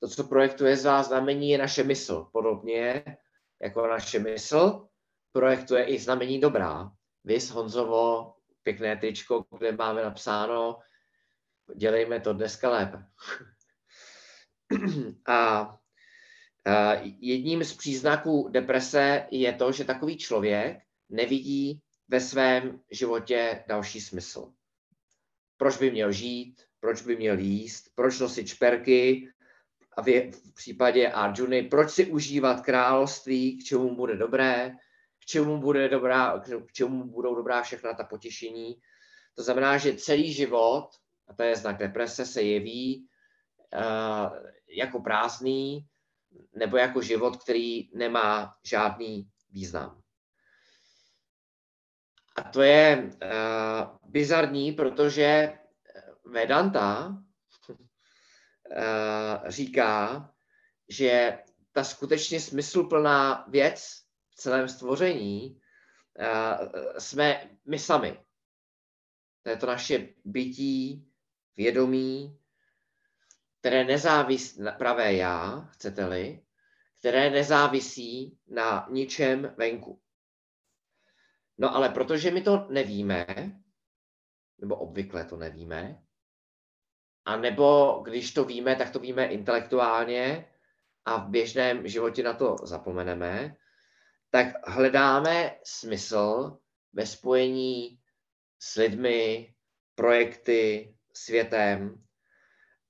To, 0.00 0.08
co 0.08 0.24
projektuje 0.24 0.76
z 0.76 0.84
vás 0.84 1.06
znamení, 1.08 1.50
je 1.50 1.58
naše 1.58 1.84
mysl. 1.84 2.28
Podobně 2.32 3.04
jako 3.62 3.86
naše 3.86 4.18
mysl 4.18 4.88
projektuje 5.32 5.84
i 5.84 5.98
znamení 5.98 6.40
dobrá. 6.40 6.92
Vys 7.24 7.50
Honzovo, 7.50 8.34
pěkné 8.68 8.96
tričko, 8.96 9.44
kde 9.58 9.72
máme 9.72 10.02
napsáno 10.02 10.78
dělejme 11.76 12.20
to 12.20 12.32
dneska 12.32 12.70
lépe. 12.70 12.98
a, 15.26 15.78
jedním 17.20 17.64
z 17.64 17.76
příznaků 17.76 18.48
deprese 18.52 19.26
je 19.30 19.52
to, 19.52 19.72
že 19.72 19.84
takový 19.84 20.16
člověk 20.16 20.78
nevidí 21.08 21.80
ve 22.08 22.20
svém 22.20 22.80
životě 22.90 23.64
další 23.68 24.00
smysl. 24.00 24.52
Proč 25.56 25.76
by 25.76 25.90
měl 25.90 26.12
žít, 26.12 26.62
proč 26.80 27.02
by 27.02 27.16
měl 27.16 27.38
jíst, 27.38 27.90
proč 27.94 28.18
nosit 28.18 28.48
šperky? 28.48 29.28
A 29.96 30.02
v, 30.02 30.30
případě 30.54 31.08
Arjuny, 31.08 31.62
proč 31.62 31.90
si 31.90 32.06
užívat 32.06 32.60
království, 32.60 33.58
k 33.58 33.64
čemu 33.64 33.96
bude 33.96 34.16
dobré, 34.16 34.76
čemu, 35.28 35.58
bude 35.58 35.88
dobrá, 35.88 36.40
k 36.40 36.72
čemu 36.72 37.04
budou 37.04 37.34
dobrá 37.34 37.62
všechna 37.62 37.94
ta 37.94 38.04
potěšení. 38.04 38.80
To 39.34 39.42
znamená, 39.42 39.78
že 39.78 39.94
celý 39.94 40.32
život, 40.32 40.88
a 41.28 41.34
to 41.34 41.42
je 41.42 41.56
znak 41.56 41.78
deprese, 41.78 42.26
se 42.26 42.42
jeví 42.42 43.08
uh, 43.74 44.32
jako 44.68 45.00
prázdný 45.00 45.86
nebo 46.56 46.76
jako 46.76 47.02
život, 47.02 47.36
který 47.36 47.90
nemá 47.94 48.54
žádný 48.64 49.28
význam. 49.50 50.02
A 52.36 52.42
to 52.42 52.62
je 52.62 53.10
uh, 53.22 54.10
bizarní, 54.10 54.72
protože 54.72 55.58
Vedanta 56.24 57.06
uh, 57.08 57.16
říká, 59.48 60.30
že 60.88 61.38
ta 61.72 61.84
skutečně 61.84 62.40
smysluplná 62.40 63.44
věc 63.48 64.07
celém 64.38 64.68
stvoření 64.68 65.60
uh, 66.18 66.68
jsme 66.98 67.50
my 67.66 67.78
sami. 67.78 68.24
To 69.42 69.50
je 69.50 69.56
to 69.56 69.66
naše 69.66 70.08
bytí, 70.24 71.08
vědomí, 71.56 72.38
které 73.60 73.84
nezávisí 73.84 74.62
na 74.62 74.72
pravé 74.72 75.14
já, 75.14 75.68
chcete-li, 75.72 76.42
které 76.98 77.30
nezávisí 77.30 78.38
na 78.48 78.86
ničem 78.90 79.54
venku. 79.56 80.02
No 81.58 81.74
ale 81.74 81.88
protože 81.88 82.30
my 82.30 82.42
to 82.42 82.66
nevíme, 82.70 83.26
nebo 84.58 84.76
obvykle 84.76 85.24
to 85.24 85.36
nevíme, 85.36 86.02
a 87.24 87.36
nebo 87.36 88.00
když 88.04 88.32
to 88.32 88.44
víme, 88.44 88.76
tak 88.76 88.90
to 88.90 88.98
víme 88.98 89.26
intelektuálně, 89.26 90.48
a 91.04 91.16
v 91.16 91.28
běžném 91.28 91.88
životě 91.88 92.22
na 92.22 92.32
to 92.32 92.56
zapomeneme, 92.62 93.56
tak 94.30 94.68
hledáme 94.68 95.58
smysl 95.64 96.58
ve 96.92 97.06
spojení 97.06 98.00
s 98.58 98.74
lidmi, 98.74 99.54
projekty, 99.94 100.94
světem. 101.12 102.04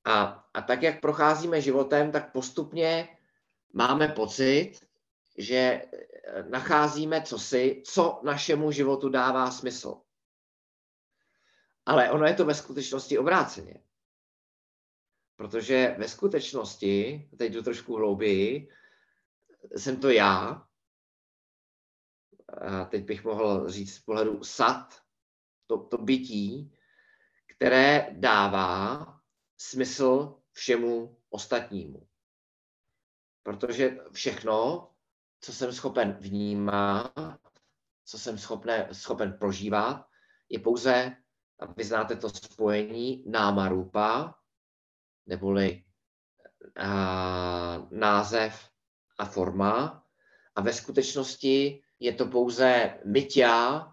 A, 0.05 0.45
a 0.55 0.63
tak, 0.63 0.83
jak 0.83 1.01
procházíme 1.01 1.61
životem, 1.61 2.13
tak 2.13 2.33
postupně 2.33 3.19
máme 3.73 4.09
pocit, 4.09 4.73
že 5.39 5.57
eh, 5.57 6.43
nacházíme 6.49 7.23
cosi, 7.23 7.83
co 7.87 8.21
našemu 8.25 8.73
životu 8.73 9.09
dává 9.09 9.51
smysl. 9.51 10.01
Ale 11.87 12.11
ono 12.11 12.27
je 12.27 12.35
to 12.35 12.45
ve 12.45 12.55
skutečnosti 12.55 13.19
obráceně. 13.19 13.83
Protože 15.37 15.95
ve 15.99 16.09
skutečnosti, 16.09 17.29
teď 17.39 17.53
jdu 17.53 17.63
trošku 17.63 17.95
hlouběji, 17.95 18.69
jsem 19.77 20.01
to 20.01 20.11
já, 20.11 20.68
teď 22.89 23.05
bych 23.05 23.25
mohl 23.25 23.71
říct 23.71 23.95
z 23.95 23.99
pohledu 23.99 24.45
sad, 24.45 25.03
to, 25.67 25.79
to 25.79 25.99
bytí, 25.99 26.73
které 27.57 28.09
dává 28.13 29.07
smysl 29.57 30.41
všemu 30.53 31.19
ostatnímu. 31.31 32.09
Protože 33.43 33.99
všechno, 34.13 34.91
co 35.41 35.53
jsem 35.53 35.73
schopen 35.73 36.13
vnímat, 36.13 37.41
co 38.05 38.19
jsem 38.19 38.39
schopne, 38.39 38.89
schopen 38.93 39.33
prožívat, 39.33 40.09
je 40.49 40.59
pouze, 40.59 41.17
a 41.59 41.73
vy 41.73 41.85
znáte 41.85 42.17
to 42.17 42.29
spojení, 42.29 43.25
námarupa, 43.27 44.35
neboli 45.27 45.85
a, 46.77 47.89
název 47.91 48.71
a 49.19 49.25
forma. 49.25 50.05
A 50.55 50.61
ve 50.61 50.73
skutečnosti 50.73 51.83
je 52.01 52.13
to 52.13 52.27
pouze 52.27 52.99
myťa, 53.05 53.87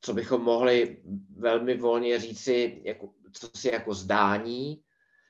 co 0.00 0.14
bychom 0.14 0.42
mohli 0.42 1.02
velmi 1.36 1.76
volně 1.76 2.18
říci, 2.18 2.82
jako, 2.84 3.12
co 3.32 3.50
si 3.54 3.68
jako 3.68 3.94
zdání, 3.94 4.82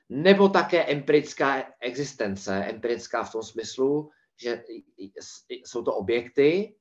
nebo 0.09 0.49
také 0.49 0.85
empirická 0.85 1.73
existence, 1.79 2.65
empirická 2.65 3.23
v 3.23 3.31
tom 3.31 3.43
smyslu, 3.43 4.09
že 4.37 4.63
jsou 5.49 5.83
to 5.83 5.95
objekty, 5.95 6.75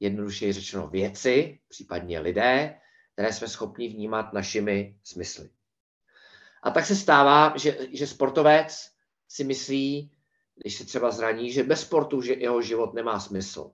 jednoduše 0.00 0.52
řečeno 0.52 0.86
věci, 0.86 1.60
případně 1.68 2.20
lidé, 2.20 2.80
které 3.12 3.32
jsme 3.32 3.48
schopni 3.48 3.88
vnímat 3.88 4.32
našimi 4.32 4.98
smysly. 5.04 5.50
A 6.62 6.70
tak 6.70 6.86
se 6.86 6.96
stává, 6.96 7.56
že, 7.56 7.78
že 7.92 8.06
sportovec 8.06 8.90
si 9.28 9.44
myslí, 9.44 10.12
když 10.54 10.74
se 10.74 10.84
třeba 10.84 11.10
zraní, 11.10 11.52
že 11.52 11.62
bez 11.62 11.80
sportu 11.80 12.22
že 12.22 12.34
jeho 12.34 12.62
život 12.62 12.94
nemá 12.94 13.20
smysl. 13.20 13.72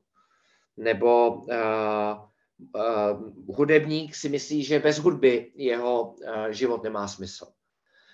Nebo 0.77 1.35
uh, 1.35 2.31
uh, 2.75 3.33
hudebník 3.57 4.15
si 4.15 4.29
myslí, 4.29 4.65
že 4.65 4.79
bez 4.79 4.99
hudby 4.99 5.53
jeho 5.55 6.03
uh, 6.03 6.47
život 6.49 6.83
nemá 6.83 7.09
smysl. 7.09 7.53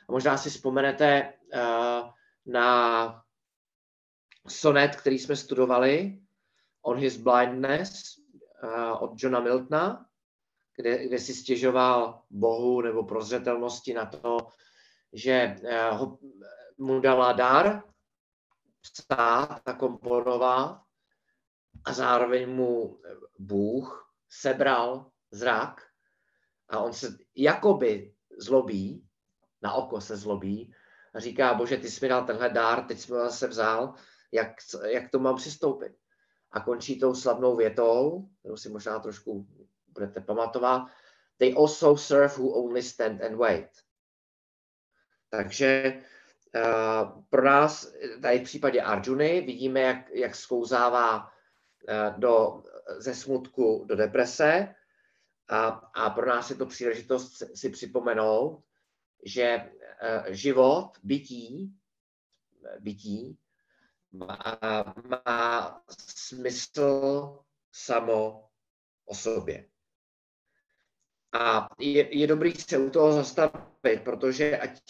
A 0.08 0.12
možná 0.12 0.38
si 0.38 0.50
vzpomenete 0.50 1.32
uh, 1.54 2.10
na 2.46 3.22
sonet, 4.48 4.96
který 4.96 5.18
jsme 5.18 5.36
studovali, 5.36 6.18
On 6.82 6.98
His 6.98 7.16
Blindness 7.16 8.18
uh, 8.62 9.02
od 9.02 9.12
Johna 9.16 9.40
Miltona, 9.40 10.06
kde, 10.76 11.06
kde 11.06 11.18
si 11.18 11.34
stěžoval 11.34 12.22
Bohu 12.30 12.80
nebo 12.80 13.04
prozřetelnosti 13.04 13.94
na 13.94 14.06
to, 14.06 14.38
že 15.12 15.56
uh, 15.62 15.98
ho, 15.98 16.18
mu 16.78 17.00
dala 17.00 17.32
dar 17.32 17.82
psát 18.80 19.60
a 19.64 19.72
komponovat 19.72 20.85
a 21.84 21.92
zároveň 21.92 22.50
mu 22.50 23.00
Bůh 23.38 24.12
sebral 24.28 25.10
zrak 25.30 25.80
a 26.68 26.78
on 26.78 26.92
se 26.92 27.18
jakoby 27.36 28.14
zlobí, 28.38 29.06
na 29.62 29.72
oko 29.72 30.00
se 30.00 30.16
zlobí 30.16 30.74
a 31.14 31.20
říká, 31.20 31.54
bože, 31.54 31.76
ty 31.76 31.90
jsi 31.90 32.04
mi 32.04 32.08
dal 32.08 32.24
tenhle 32.24 32.50
dár, 32.50 32.84
teď 32.84 32.98
jsi 32.98 33.12
mi 33.12 33.18
zase 33.18 33.48
vzal, 33.48 33.94
jak, 34.32 34.48
jak 34.86 35.10
to 35.10 35.18
mám 35.18 35.36
přistoupit. 35.36 35.92
A 36.50 36.60
končí 36.60 37.00
tou 37.00 37.14
slavnou 37.14 37.56
větou, 37.56 38.28
kterou 38.40 38.56
si 38.56 38.68
možná 38.68 38.98
trošku 38.98 39.46
budete 39.86 40.20
pamatovat, 40.20 40.82
they 41.38 41.54
also 41.54 41.96
serve 41.96 42.34
who 42.36 42.48
only 42.48 42.82
stand 42.82 43.22
and 43.22 43.36
wait. 43.36 43.70
Takže 45.30 46.02
uh, 46.54 47.24
pro 47.30 47.44
nás, 47.44 47.92
tady 48.22 48.38
v 48.38 48.42
případě 48.42 48.82
Arjuny, 48.82 49.40
vidíme, 49.40 49.80
jak, 49.80 50.10
jak 50.10 50.34
sklouzává 50.34 51.24
uh, 51.24 51.30
do, 52.18 52.62
ze 52.98 53.14
smutku 53.14 53.84
do 53.88 53.96
deprese 53.96 54.74
a, 55.48 55.66
a 55.94 56.10
pro 56.10 56.26
nás 56.26 56.50
je 56.50 56.56
to 56.56 56.66
příležitost 56.66 57.42
si 57.54 57.70
připomenout, 57.70 58.64
že 59.24 59.56
uh, 59.56 60.32
život, 60.32 60.90
bytí, 61.02 61.74
bytí 62.80 63.38
má, 64.12 64.94
má 65.08 65.82
smysl 65.98 67.38
samo 67.72 68.48
o 69.04 69.14
sobě. 69.14 69.68
A 71.32 71.68
je, 71.78 72.18
je 72.18 72.26
dobrý 72.26 72.52
se 72.52 72.78
u 72.78 72.90
toho 72.90 73.12
zastavit, 73.12 74.02
protože 74.04 74.58
ať 74.58 74.80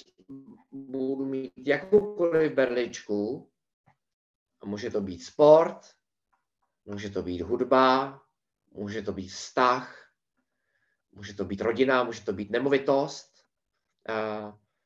budu 0.71 1.25
mít 1.25 1.53
jakoukoliv 1.57 2.53
berličku, 2.53 3.51
a 4.61 4.67
může 4.67 4.91
to 4.91 5.01
být 5.01 5.21
sport, 5.21 5.97
může 6.87 7.11
to 7.11 7.23
být 7.23 7.41
hudba, 7.41 8.23
může 8.73 9.03
to 9.03 9.13
být 9.13 9.29
vztah, 9.29 10.11
může 11.13 11.35
to 11.35 11.45
být 11.45 11.61
rodina, 11.61 12.05
může 12.05 12.23
to 12.23 12.33
být 12.33 12.51
nemovitost, 12.51 13.45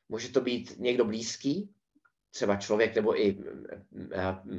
může 0.08 0.28
to 0.28 0.40
být 0.40 0.78
někdo 0.78 1.04
blízký, 1.04 1.74
třeba 2.30 2.56
člověk 2.56 2.94
nebo 2.94 3.20
i 3.20 3.44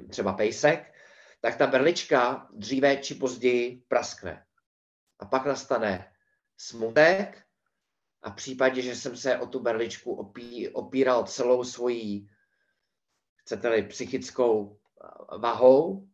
třeba 0.09 0.33
pejsek, 0.33 0.93
tak 1.41 1.55
ta 1.55 1.67
berlička 1.67 2.47
dříve 2.53 2.97
či 2.97 3.15
později 3.15 3.83
praskne. 3.87 4.45
A 5.19 5.25
pak 5.25 5.45
nastane 5.45 6.13
smutek 6.57 7.43
a 8.21 8.29
v 8.29 8.35
případě, 8.35 8.81
že 8.81 8.95
jsem 8.95 9.17
se 9.17 9.39
o 9.39 9.47
tu 9.47 9.59
berličku 9.59 10.13
opí, 10.13 10.69
opíral 10.69 11.23
celou 11.23 11.63
svojí, 11.63 12.29
chcete-li, 13.35 13.83
psychickou 13.83 14.79
vahou, 15.39 16.10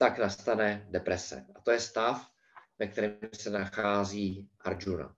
tak 0.00 0.18
nastane 0.18 0.86
deprese. 0.90 1.46
A 1.54 1.60
to 1.60 1.70
je 1.70 1.80
stav, 1.80 2.30
ve 2.78 2.86
kterém 2.86 3.18
se 3.32 3.50
nachází 3.50 4.48
Arjuna. 4.60 5.14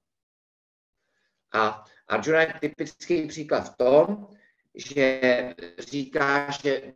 A 1.53 1.85
Arjuna 2.09 2.41
je 2.41 2.55
typický 2.61 3.27
příklad 3.27 3.61
v 3.61 3.77
tom, 3.77 4.29
že 4.75 5.21
říká, 5.79 6.51
že 6.51 6.95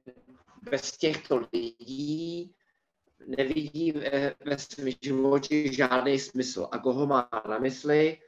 bez 0.71 0.97
těchto 0.97 1.49
lidí 1.53 2.55
nevidí 3.27 3.93
ve, 4.45 4.59
svém 4.59 4.89
životě 5.03 5.73
žádný 5.73 6.19
smysl. 6.19 6.69
A 6.73 6.79
koho 6.79 7.07
má 7.07 7.29
na 7.49 7.59
mysli? 7.59 8.21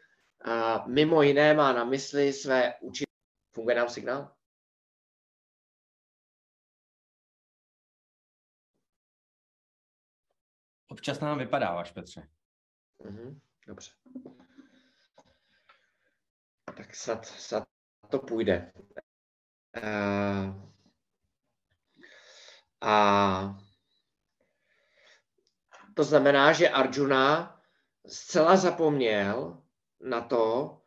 A 0.44 0.85
mimo 0.87 1.23
jiné 1.23 1.55
má 1.55 1.73
na 1.73 1.85
mysli 1.85 2.33
své 2.33 2.75
učitele. 2.81 3.09
Funguje 3.55 3.77
nám 3.77 3.88
signál? 3.88 4.38
Občas 10.99 11.21
nám 11.21 11.39
vypadáváš, 11.39 11.91
Petře. 11.91 12.29
Mhm, 13.05 13.41
dobře. 13.67 13.91
Tak 16.77 16.95
snad, 16.95 17.27
snad 17.27 17.68
to 18.11 18.18
půjde. 18.18 18.72
Uh, 19.77 20.72
a 22.81 23.59
to 25.95 26.05
znamená, 26.05 26.53
že 26.53 26.68
Arjuna 26.68 27.61
zcela 28.07 28.57
zapomněl 28.57 29.62
na 30.01 30.20
to, 30.20 30.81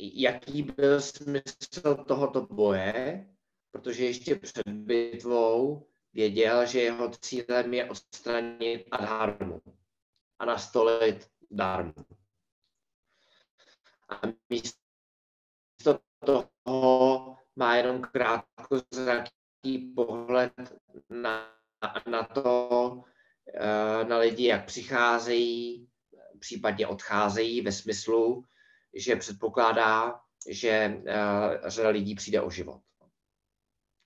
jaký 0.00 0.62
byl 0.62 1.00
smysl 1.00 2.04
tohoto 2.06 2.46
boje, 2.46 3.28
protože 3.70 4.04
ještě 4.04 4.34
před 4.34 4.68
bitvou 4.68 5.91
věděl, 6.12 6.66
že 6.66 6.80
jeho 6.80 7.10
cílem 7.10 7.74
je 7.74 7.90
odstranit 7.90 8.84
adharmu 8.90 9.62
a 10.38 10.44
nastolit 10.44 11.28
dharmu. 11.50 11.94
A 14.08 14.20
místo 14.48 16.00
toho 16.24 17.36
má 17.56 17.76
jenom 17.76 18.02
krátkozraký 18.02 19.92
pohled 19.96 20.52
na, 21.10 21.56
na 22.10 22.22
to, 22.22 23.02
eh, 23.54 24.04
na 24.04 24.18
lidi, 24.18 24.46
jak 24.46 24.66
přicházejí, 24.66 25.88
případně 26.38 26.86
odcházejí 26.86 27.60
ve 27.60 27.72
smyslu, 27.72 28.44
že 28.94 29.16
předpokládá, 29.16 30.20
že 30.48 30.94
uh, 30.96 31.68
řada 31.68 31.88
lidí 31.88 32.14
přijde 32.14 32.40
o 32.40 32.50
život. 32.50 32.80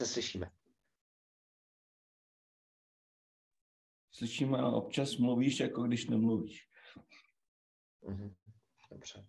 Se 0.02 0.09
slyšíme. 0.09 0.50
Slyším, 4.16 4.54
ano, 4.54 4.76
občas 4.76 5.16
mluvíš, 5.16 5.60
jako 5.60 5.82
když 5.82 6.06
nemluvíš. 6.06 6.68
Mhm. 8.08 8.34
Dobře. 8.90 9.26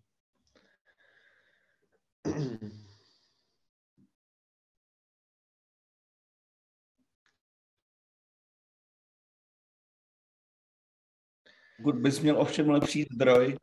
Pokud 11.78 11.96
bys 11.96 12.20
měl 12.20 12.42
ovšem 12.42 12.70
lepší 12.70 13.04
zdroj, 13.14 13.58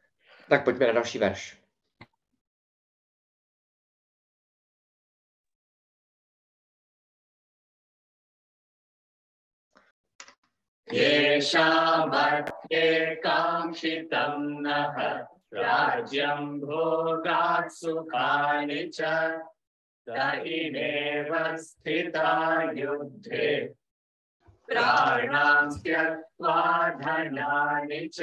Tak 0.49 0.65
pojďme 0.65 0.87
na 0.87 0.93
další 0.93 1.19
verš. 1.19 1.64
येषामर्थे 10.93 12.83
काङ्क्षितं 13.15 14.63
नः। 14.63 15.25
राज्यं 15.55 16.61
भोगात् 16.61 17.73
सुखानि 17.73 18.91
च। 18.95 19.01
इमेव 20.47 21.57
स्थिता 21.57 22.63
युद्धे। 22.63 23.75
प्राणां 24.67 25.83
त्यक्त्वा 25.83 26.89
धनानि 26.89 28.09
च। 28.15 28.21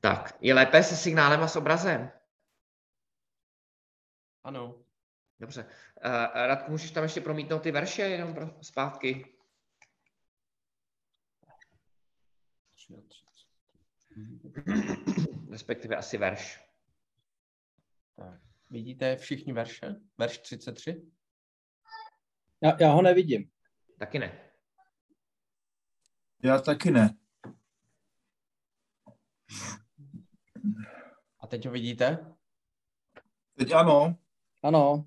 Tak, 0.00 0.38
je 0.40 0.54
lépe 0.54 0.82
se 0.82 0.96
signálem 0.96 1.42
a 1.42 1.48
s 1.48 1.56
obrazem? 1.56 2.10
Ano. 4.44 4.84
Dobře. 5.40 5.64
Uh, 5.64 6.46
Radku, 6.46 6.70
můžeš 6.70 6.90
tam 6.90 7.02
ještě 7.02 7.20
promítnout 7.20 7.58
ty 7.58 7.70
verše 7.70 8.02
jenom 8.02 8.34
pro 8.34 8.62
zpátky? 8.62 9.36
Respektive 15.50 15.96
asi 15.96 16.18
verš. 16.18 16.64
Tak. 18.16 18.40
Vidíte 18.70 19.16
všichni 19.16 19.52
verše? 19.52 19.94
Verš 20.18 20.38
33? 20.38 21.10
Já, 22.62 22.76
já 22.80 22.88
ho 22.88 23.02
nevidím. 23.02 23.50
Taky 23.98 24.18
ne. 24.18 24.50
Já 26.42 26.58
taky 26.58 26.90
ne. 26.90 27.16
Teď 31.50 31.66
ho 31.66 31.72
vidíte? 31.72 32.34
Teď 33.58 33.72
ano. 33.72 34.16
Ano. 34.62 35.04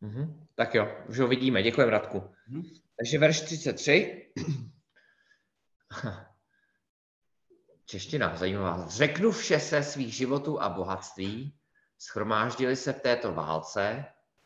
Mhm. 0.00 0.46
Tak 0.54 0.74
jo, 0.74 1.04
už 1.08 1.18
ho 1.18 1.28
vidíme. 1.28 1.62
Děkujeme, 1.62 1.92
Radku. 1.92 2.34
Mhm. 2.48 2.62
Takže 2.96 3.18
verš 3.18 3.40
33. 3.40 4.32
Čeština, 7.86 8.36
zajímavá. 8.36 8.88
Řeknu 8.88 9.30
vše 9.30 9.60
se 9.60 9.82
svých 9.82 10.14
životů 10.14 10.62
a 10.62 10.68
bohatství, 10.68 11.54
schromáždili 11.98 12.76
se 12.76 12.92
v 12.92 13.00
této 13.00 13.32
válce, 13.32 14.04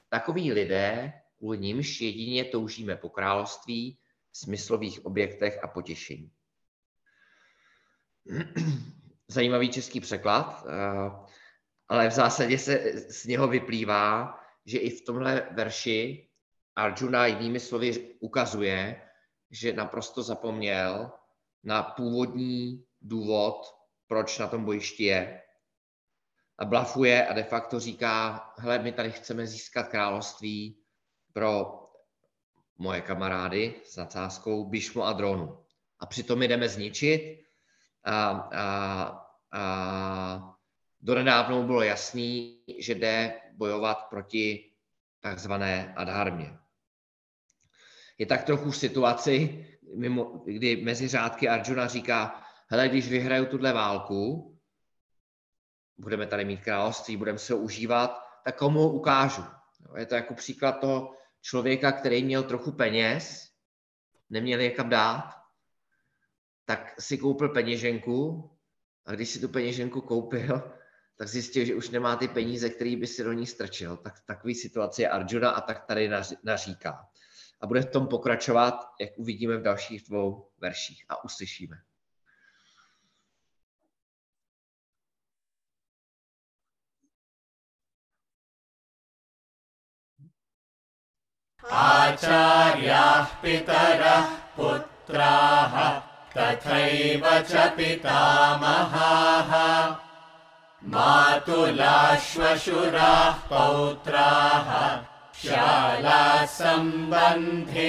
takoví 0.08 0.52
lidé, 0.52 1.12
kvůli 1.38 1.58
nimž 1.58 2.00
jedině 2.00 2.44
toužíme 2.44 2.96
po 2.96 3.10
království, 3.10 3.98
smyslových 4.32 5.06
objektech 5.06 5.64
a 5.64 5.68
potěšení. 5.68 6.30
Zajímavý 9.28 9.68
český 9.68 10.00
překlad, 10.00 10.64
eh, 10.66 11.10
ale 11.88 12.08
v 12.08 12.12
zásadě 12.12 12.58
se 12.58 12.92
z 13.12 13.26
něho 13.26 13.48
vyplývá, 13.48 14.38
že 14.66 14.78
i 14.78 14.90
v 14.90 15.04
tomhle 15.04 15.48
verši 15.50 16.28
Arjuna 16.76 17.26
jinými 17.26 17.60
slovy 17.60 18.14
ukazuje, 18.20 19.02
že 19.50 19.72
naprosto 19.72 20.22
zapomněl 20.22 21.12
na 21.64 21.82
původní 21.82 22.84
důvod, 23.02 23.74
proč 24.06 24.38
na 24.38 24.46
tom 24.46 24.64
bojišti 24.64 25.04
je. 25.04 25.42
A 26.58 26.64
blafuje 26.64 27.26
a 27.26 27.32
de 27.32 27.42
facto 27.42 27.80
říká, 27.80 28.44
hele, 28.58 28.78
my 28.78 28.92
tady 28.92 29.12
chceme 29.12 29.46
získat 29.46 29.88
království 29.88 30.78
pro 31.32 31.80
moje 32.78 33.00
kamarády 33.00 33.74
s 33.84 33.96
nadsázkou 33.96 34.64
Bishmu 34.64 35.04
a 35.04 35.12
Dronu. 35.12 35.64
A 35.98 36.06
přitom 36.06 36.42
jdeme 36.42 36.68
zničit 36.68 37.44
a, 38.04 38.30
a, 38.30 39.26
a 39.52 40.56
donedávnou 41.00 41.62
bylo 41.62 41.82
jasný, 41.82 42.62
že 42.78 42.94
jde 42.94 43.40
bojovat 43.52 43.94
proti 44.10 44.72
takzvané 45.20 45.94
adharmě. 45.96 46.58
Je 48.18 48.26
tak 48.26 48.44
trochu 48.44 48.70
v 48.70 48.76
situaci, 48.76 49.66
mimo, 49.94 50.24
kdy 50.44 50.76
mezi 50.76 51.08
řádky 51.08 51.48
Arjuna 51.48 51.86
říká, 51.86 52.42
hele, 52.70 52.88
když 52.88 53.08
vyhraju 53.08 53.46
tuhle 53.46 53.72
válku, 53.72 54.50
budeme 55.98 56.26
tady 56.26 56.44
mít 56.44 56.60
království, 56.60 57.16
budeme 57.16 57.38
se 57.38 57.54
užívat, 57.54 58.22
tak 58.44 58.56
komu 58.56 58.88
ukážu. 58.88 59.44
Je 59.96 60.06
to 60.06 60.14
jako 60.14 60.34
příklad 60.34 60.72
toho 60.72 61.16
člověka, 61.40 61.92
který 61.92 62.24
měl 62.24 62.42
trochu 62.42 62.72
peněz, 62.72 63.50
neměl 64.30 64.60
je 64.60 64.70
kam 64.70 64.88
dát, 64.88 65.40
tak 66.64 67.00
si 67.00 67.18
koupil 67.18 67.48
peněženku 67.48 68.50
a 69.06 69.12
když 69.12 69.28
si 69.28 69.40
tu 69.40 69.48
peněženku 69.48 70.00
koupil, 70.00 70.72
tak 71.16 71.28
zjistil, 71.28 71.64
že 71.64 71.74
už 71.74 71.90
nemá 71.90 72.16
ty 72.16 72.28
peníze, 72.28 72.70
který 72.70 72.96
by 72.96 73.06
si 73.06 73.24
do 73.24 73.32
ní 73.32 73.46
strčil. 73.46 73.96
Tak 73.96 74.14
takový 74.26 74.54
situace 74.54 75.02
je 75.02 75.08
Arjuna 75.08 75.50
a 75.50 75.60
tak 75.60 75.84
tady 75.86 76.08
nař- 76.08 76.36
naříká. 76.44 77.08
A 77.60 77.66
bude 77.66 77.80
v 77.82 77.90
tom 77.90 78.06
pokračovat, 78.06 78.74
jak 79.00 79.10
uvidíme 79.18 79.56
v 79.56 79.62
dalších 79.62 80.02
dvou 80.08 80.50
verších 80.58 81.04
a 81.08 81.24
uslyšíme. 81.24 81.76
आचार्याः 91.75 93.25
पितरः 93.41 94.25
पुत्राः 94.55 95.73
तथैव 96.35 97.23
च 97.49 97.51
पितामहाः 97.77 99.51
मातुलाश्वशुराः 100.93 101.75
पौत्राः 103.51 104.69
शालाः 105.41 106.45
सम्बन्धिनस्तथा 106.59 107.81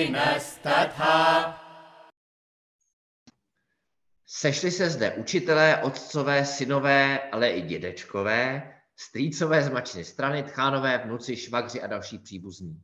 Sešli 4.29 4.71
se 4.71 4.91
zde 4.91 5.13
učitelé, 5.13 5.83
otcové, 5.83 6.45
synové, 6.45 7.19
ale 7.33 7.51
i 7.51 7.63
dědečkové, 7.63 8.73
strýcové 8.97 9.63
z 9.63 9.69
mačny 9.69 10.05
strany, 10.05 10.43
tchánové, 10.43 10.99
vnuci, 10.99 11.37
švagři 11.37 11.83
a 11.83 11.87
další 11.87 12.19
příbuzní. 12.19 12.83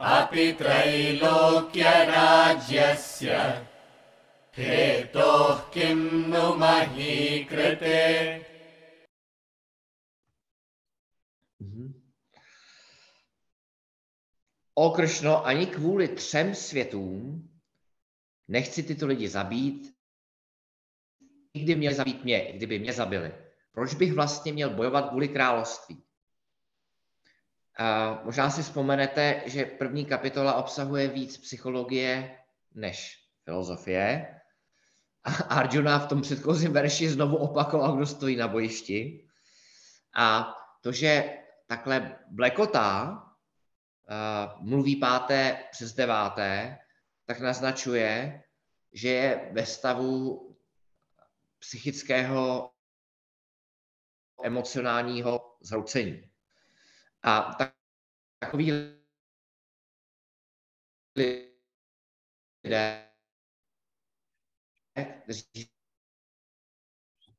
अपि 0.00 0.46
त्रैलोक्यराज्यस्य 0.58 1.70
हेतोः 4.58 5.58
किं 5.74 6.00
नु 6.32 6.44
मही 6.62 7.14
O 14.74 14.90
Kršno, 14.90 15.46
ani 15.46 15.66
kvůli 15.66 16.08
třem 16.08 16.54
světům 16.54 17.50
nechci 18.48 18.82
tyto 18.82 19.06
lidi 19.06 19.28
zabít, 19.28 19.94
nikdy 21.54 21.74
měli 21.74 21.94
zabít 21.94 22.24
mě, 22.24 22.52
kdyby 22.52 22.78
mě 22.78 22.92
zabili. 22.92 23.34
Proč 23.72 23.94
bych 23.94 24.12
vlastně 24.12 24.52
měl 24.52 24.70
bojovat 24.70 25.08
kvůli 25.08 25.28
království? 25.28 26.02
A 27.78 28.20
možná 28.24 28.50
si 28.50 28.62
vzpomenete, 28.62 29.42
že 29.46 29.64
první 29.64 30.04
kapitola 30.04 30.54
obsahuje 30.54 31.08
víc 31.08 31.38
psychologie 31.38 32.38
než 32.74 33.18
filozofie. 33.44 34.40
A 35.24 35.32
Arjuna 35.32 35.98
v 35.98 36.08
tom 36.08 36.22
předchozím 36.22 36.72
verši 36.72 37.08
znovu 37.08 37.36
opakoval, 37.36 37.96
kdo 37.96 38.06
stojí 38.06 38.36
na 38.36 38.48
bojišti. 38.48 39.28
A 40.14 40.56
to, 40.80 40.92
že 40.92 41.38
takhle 41.66 42.18
blekotá, 42.30 43.18
mluví 44.60 44.96
páté 44.96 45.68
přes 45.70 45.92
deváté, 45.92 46.78
tak 47.24 47.40
naznačuje, 47.40 48.42
že 48.92 49.08
je 49.08 49.50
ve 49.52 49.66
stavu 49.66 50.40
psychického 51.58 52.70
emocionálního 54.42 55.56
zhroucení. 55.60 56.30
A 57.22 57.54
tak, 57.54 57.74
takový 58.38 58.72
lidé, 62.64 63.10
kteří 65.22 65.70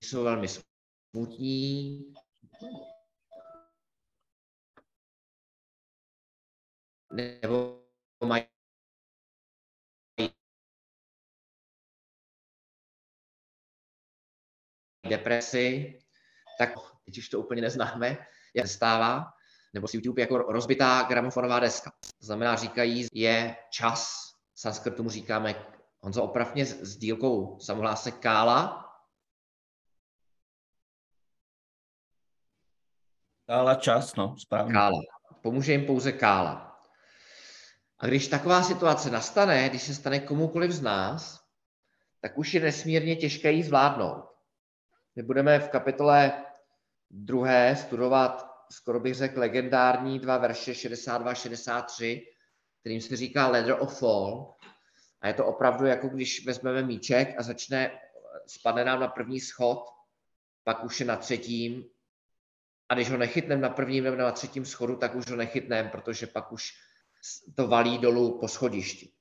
jsou 0.01 0.23
velmi 0.23 0.47
smutní, 0.47 2.13
nebo 7.15 7.85
mají 8.25 8.45
depresi, 15.09 15.99
tak 16.57 16.69
teď 17.05 17.17
už 17.17 17.29
to 17.29 17.39
úplně 17.39 17.61
neznáme, 17.61 18.17
jak 18.55 18.67
se 18.67 18.73
stává, 18.73 19.25
nebo 19.73 19.87
si 19.87 19.97
YouTube 19.97 20.21
jako 20.21 20.37
rozbitá 20.37 21.03
gramofonová 21.03 21.59
deska. 21.59 21.91
To 22.19 22.25
znamená, 22.25 22.55
říkají, 22.55 23.07
je 23.13 23.55
čas, 23.69 24.23
v 24.53 24.59
sanskrtu 24.59 25.03
mu 25.03 25.09
říkáme, 25.09 25.65
Honzo, 25.99 26.23
opravně 26.23 26.65
s, 26.65 26.97
dílkou 26.97 27.59
samohláse 27.59 28.11
kála, 28.11 28.81
Kála 33.47 33.75
čas, 33.75 34.15
no, 34.15 34.37
správně. 34.37 34.73
kála. 34.73 34.99
Pomůže 35.41 35.71
jim 35.71 35.85
pouze 35.85 36.11
kála. 36.11 36.74
A 37.99 38.07
když 38.07 38.27
taková 38.27 38.63
situace 38.63 39.09
nastane, 39.09 39.69
když 39.69 39.83
se 39.83 39.95
stane 39.95 40.19
komukoliv 40.19 40.71
z 40.71 40.81
nás, 40.81 41.45
tak 42.21 42.37
už 42.37 42.53
je 42.53 42.61
nesmírně 42.61 43.15
těžké 43.15 43.51
ji 43.51 43.63
zvládnout. 43.63 44.25
My 45.15 45.23
budeme 45.23 45.59
v 45.59 45.69
kapitole 45.69 46.45
druhé 47.09 47.75
studovat, 47.75 48.47
skoro 48.71 48.99
bych 48.99 49.15
řekl, 49.15 49.39
legendární 49.39 50.19
dva 50.19 50.37
verše 50.37 50.71
62-63, 50.71 52.25
kterým 52.79 53.01
se 53.01 53.15
říká 53.15 53.47
Ladder 53.47 53.77
of 53.79 53.99
Fall. 53.99 54.53
A 55.21 55.27
je 55.27 55.33
to 55.33 55.45
opravdu 55.45 55.85
jako 55.85 56.07
když 56.07 56.45
vezmeme 56.45 56.83
míček 56.83 57.35
a 57.37 57.43
začne, 57.43 57.99
spadne 58.47 58.85
nám 58.85 58.99
na 58.99 59.07
první 59.07 59.39
schod, 59.39 59.85
pak 60.63 60.83
už 60.83 60.99
je 60.99 61.05
na 61.05 61.15
třetím, 61.15 61.85
a 62.89 62.95
když 62.95 63.09
ho 63.09 63.17
nechytneme 63.17 63.61
na 63.61 63.69
prvním 63.69 64.03
nebo 64.03 64.17
na 64.17 64.31
třetím 64.31 64.65
schodu, 64.65 64.95
tak 64.95 65.15
už 65.15 65.29
ho 65.29 65.35
nechytneme, 65.35 65.89
protože 65.89 66.27
pak 66.27 66.51
už 66.51 66.73
to 67.55 67.67
valí 67.67 67.97
dolů 67.97 68.39
po 68.39 68.47
schodišti. 68.47 69.11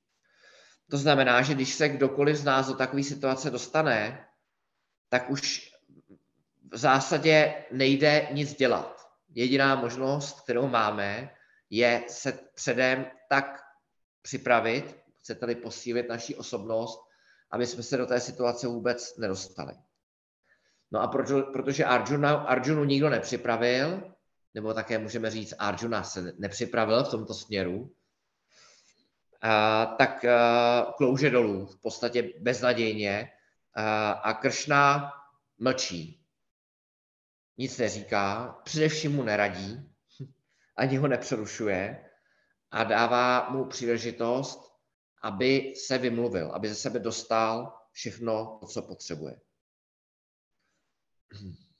To 0.89 0.97
znamená, 0.97 1.41
že 1.41 1.53
když 1.53 1.73
se 1.73 1.89
kdokoliv 1.89 2.37
z 2.37 2.43
nás 2.43 2.67
do 2.67 2.73
takové 2.73 3.03
situace 3.03 3.49
dostane, 3.49 4.27
tak 5.09 5.29
už 5.29 5.71
v 6.71 6.77
zásadě 6.77 7.65
nejde 7.71 8.27
nic 8.31 8.53
dělat. 8.55 9.07
Jediná 9.29 9.75
možnost, 9.75 10.41
kterou 10.41 10.67
máme, 10.67 11.29
je 11.69 12.03
se 12.07 12.39
předem 12.55 13.05
tak 13.29 13.61
připravit, 14.21 14.97
chcete-li 15.19 15.55
posílit 15.55 16.09
naši 16.09 16.35
osobnost, 16.35 16.99
aby 17.51 17.67
jsme 17.67 17.83
se 17.83 17.97
do 17.97 18.05
té 18.05 18.19
situace 18.19 18.67
vůbec 18.67 19.17
nedostali. 19.17 19.73
No 20.91 21.01
a 21.01 21.07
proto, 21.07 21.41
protože 21.41 21.85
Arjuna, 21.85 22.35
Arjunu 22.35 22.83
nikdo 22.83 23.09
nepřipravil, 23.09 24.14
nebo 24.55 24.73
také 24.73 24.99
můžeme 24.99 25.31
říct, 25.31 25.53
Arjuna 25.59 26.03
se 26.03 26.33
nepřipravil 26.37 27.03
v 27.03 27.11
tomto 27.11 27.33
směru, 27.33 27.95
a, 29.41 29.85
tak 29.85 30.25
a, 30.25 30.93
klouže 30.97 31.29
dolů, 31.29 31.65
v 31.65 31.81
podstatě 31.81 32.33
beznadějně, 32.39 33.31
a, 33.73 34.11
a 34.11 34.33
Kršna 34.33 35.11
mlčí. 35.57 36.25
Nic 37.57 37.77
neříká, 37.77 38.59
především 38.63 39.11
mu 39.15 39.23
neradí, 39.23 39.91
ani 40.77 40.97
ho 40.97 41.07
nepřerušuje 41.07 42.09
a 42.71 42.83
dává 42.83 43.49
mu 43.49 43.65
příležitost, 43.65 44.71
aby 45.21 45.73
se 45.75 45.97
vymluvil, 45.97 46.51
aby 46.51 46.69
ze 46.69 46.75
sebe 46.75 46.99
dostal 46.99 47.79
všechno, 47.91 48.59
co 48.67 48.81
potřebuje. 48.81 49.39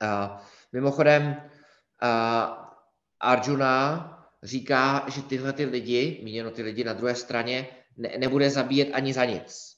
A 0.00 0.42
mimochodem, 0.72 1.50
a 2.00 2.64
Arjuna 3.20 4.14
říká, 4.42 5.06
že 5.08 5.22
tyhle 5.22 5.52
ty 5.52 5.64
lidi, 5.64 6.20
míněno 6.24 6.50
ty 6.50 6.62
lidi 6.62 6.84
na 6.84 6.92
druhé 6.92 7.14
straně, 7.14 7.68
ne, 7.96 8.08
nebude 8.18 8.50
zabíjet 8.50 8.88
ani 8.92 9.12
za 9.12 9.24
nic. 9.24 9.76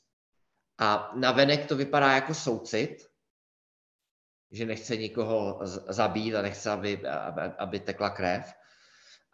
A 0.78 1.12
navenek 1.14 1.66
to 1.66 1.76
vypadá 1.76 2.12
jako 2.12 2.34
soucit, 2.34 2.96
že 4.50 4.66
nechce 4.66 4.96
nikoho 4.96 5.60
zabít 5.88 6.34
a 6.34 6.42
nechce, 6.42 6.70
aby, 6.70 7.06
aby, 7.06 7.40
aby 7.58 7.80
tekla 7.80 8.10
krev. 8.10 8.52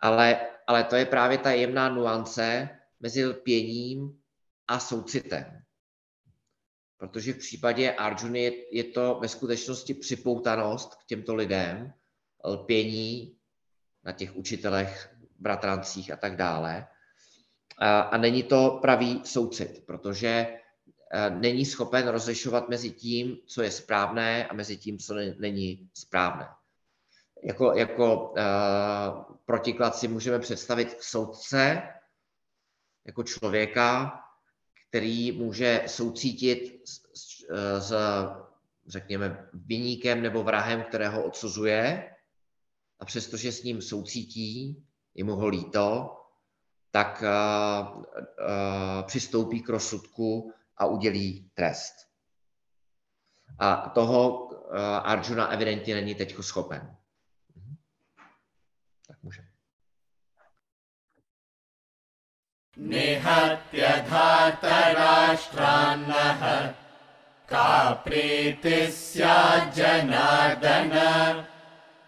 Ale, 0.01 0.41
ale 0.67 0.85
to 0.85 0.97
je 0.97 1.07
právě 1.07 1.39
ta 1.39 1.51
jemná 1.51 1.89
nuance 1.89 2.69
mezi 3.01 3.27
lpěním 3.27 4.21
a 4.69 4.79
soucitem. 4.79 5.66
Protože 6.99 7.33
v 7.33 7.39
případě 7.39 7.93
Arjuny 7.93 8.43
je, 8.43 8.53
je 8.77 8.85
to 8.85 9.19
ve 9.21 9.29
skutečnosti 9.29 9.95
připoutanost 9.95 10.95
k 10.95 11.05
těmto 11.07 11.35
lidem, 11.35 11.93
lpění 12.45 13.37
na 14.05 14.13
těch 14.13 14.37
učitelech, 14.37 15.17
bratrancích 15.39 16.11
a 16.13 16.17
tak 16.17 16.37
dále. 16.37 16.87
A, 17.79 18.01
a 18.01 18.17
není 18.17 18.43
to 18.43 18.79
pravý 18.83 19.23
soucit, 19.25 19.87
protože 19.87 20.59
není 21.29 21.65
schopen 21.65 22.09
rozlišovat 22.09 22.69
mezi 22.69 22.91
tím, 22.91 23.39
co 23.47 23.63
je 23.63 23.71
správné 23.71 24.47
a 24.47 24.55
mezi 24.55 24.77
tím, 24.77 24.99
co 24.99 25.15
není 25.15 25.91
správné. 25.95 26.49
Jako, 27.45 27.73
jako 27.73 28.31
uh, 28.31 29.37
protiklad 29.45 29.97
si 29.97 30.09
můžeme 30.09 30.39
představit 30.39 30.97
soudce 31.03 31.83
jako 33.07 33.23
člověka, 33.23 34.21
který 34.97 35.33
může 35.33 35.83
soucítit 35.87 36.89
s, 36.89 37.01
s, 37.79 37.95
řekněme, 38.87 39.49
vyníkem 39.53 40.23
nebo 40.23 40.43
vrahem, 40.43 40.83
kterého 40.83 41.25
odsuzuje, 41.25 42.11
a 43.01 43.05
přestože 43.05 43.53
s 43.53 43.63
ním 43.63 43.83
soucítí, 43.83 44.85
je 45.15 45.25
mu 45.25 45.35
ho 45.35 45.49
líto, 45.49 46.17
tak 46.91 47.23
uh, 47.23 47.99
uh, 47.99 48.07
přistoupí 49.07 49.63
k 49.63 49.69
rozsudku 49.69 50.53
a 50.77 50.87
udělí 50.87 51.51
trest. 51.55 51.95
A 53.59 53.89
toho 53.89 54.49
Arjuna 55.05 55.49
evidentně 55.49 55.95
není 55.95 56.15
teď 56.15 56.37
schopen. 56.41 56.97
Mhm. 57.55 57.77
Tak 59.09 59.23
může. 59.23 59.46
निहत्य 62.78 63.88
धातराष्ट्रान्नः 64.10 66.42
का 67.52 67.72
प्रीतिः 68.04 68.92
स्याज्जनार्दन 68.92 70.94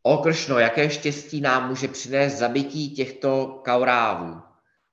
O 0.06 0.18
Kršno, 0.18 0.60
jaké 0.60 0.90
štěstí 0.90 1.42
nám 1.42 1.70
může 1.70 1.88
přinést 1.88 2.34
zabití 2.34 2.96
těchto 2.96 3.62
kaurávů? 3.66 4.42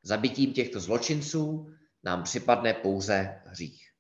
Zabitím 0.03 0.53
těchto 0.53 0.81
zločinců 0.81 1.71
nám 2.06 2.24
připadne 2.24 2.74
pouze 2.74 3.42
hřích. 3.46 3.92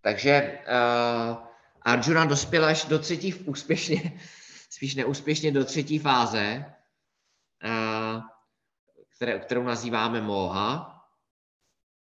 Takže 0.00 0.58
uh, 0.58 1.36
Arjuna 1.82 2.24
dospěl 2.24 2.64
až 2.64 2.84
do 2.84 2.98
třetí 2.98 3.34
úspěšně, 3.44 4.20
spíš 4.70 4.94
neúspěšně 4.94 5.52
do 5.52 5.64
třetí 5.64 5.98
fáze, 5.98 6.74
uh, 7.64 8.22
které, 9.16 9.38
kterou 9.38 9.62
nazýváme 9.62 10.20
moha. 10.20 10.96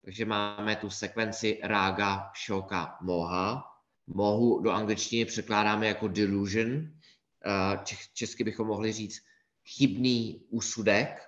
Takže 0.04 0.24
máme 0.24 0.76
tu 0.76 0.90
sekvenci 0.90 1.61
rága, 1.62 2.30
šoka, 2.34 2.98
moha. 3.00 3.64
Mohu 4.06 4.61
do 4.61 4.70
angličtiny 4.70 5.24
překládáme 5.24 5.86
jako 5.86 6.09
delusion. 6.09 6.76
Uh, 6.76 7.82
česky 8.12 8.44
bychom 8.44 8.66
mohli 8.66 8.92
říct 8.92 9.22
chybný 9.64 10.46
úsudek. 10.50 11.28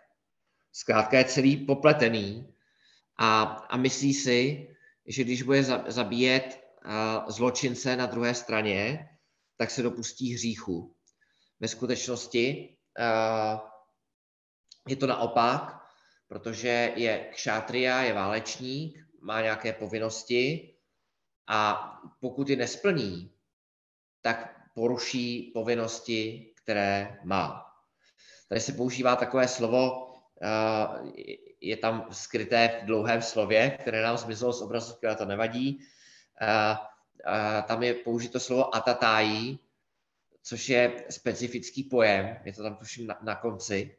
Zkrátka 0.72 1.18
je 1.18 1.24
celý 1.24 1.56
popletený 1.56 2.54
a, 3.18 3.42
a 3.42 3.76
myslí 3.76 4.14
si, 4.14 4.68
že 5.06 5.24
když 5.24 5.42
bude 5.42 5.64
zabíjet 5.86 6.60
zločince 7.28 7.96
na 7.96 8.06
druhé 8.06 8.34
straně, 8.34 9.08
tak 9.56 9.70
se 9.70 9.82
dopustí 9.82 10.34
hříchu. 10.34 10.96
Ve 11.60 11.68
skutečnosti 11.68 12.76
je 14.88 14.96
to 14.96 15.06
naopak, 15.06 15.80
protože 16.28 16.92
je 16.96 17.30
kšátria, 17.32 18.00
je 18.00 18.12
válečník, 18.12 18.98
má 19.22 19.40
nějaké 19.40 19.72
povinnosti 19.72 20.74
a 21.46 21.90
pokud 22.20 22.48
je 22.48 22.56
nesplní, 22.56 23.34
tak 24.22 24.60
poruší 24.74 25.50
povinnosti, 25.54 26.52
které 26.62 27.18
má. 27.24 27.66
Tady 28.48 28.60
se 28.60 28.72
používá 28.72 29.16
takové 29.16 29.48
slovo, 29.48 30.09
je 31.60 31.76
tam 31.76 32.06
skryté 32.10 32.80
v 32.82 32.86
dlouhém 32.86 33.22
slově, 33.22 33.78
které 33.80 34.02
nám 34.02 34.16
zmizelo 34.16 34.52
z 34.52 34.62
obrazovky, 34.62 35.06
ale 35.06 35.16
to 35.16 35.24
nevadí. 35.24 35.80
Tam 37.66 37.82
je 37.82 37.94
použito 37.94 38.40
slovo 38.40 38.74
atatájí, 38.74 39.58
což 40.42 40.68
je 40.68 41.04
specifický 41.10 41.82
pojem, 41.82 42.36
je 42.44 42.52
to 42.52 42.62
tam 42.62 42.76
tuším 42.76 43.06
na, 43.06 43.18
na 43.22 43.34
konci, 43.34 43.96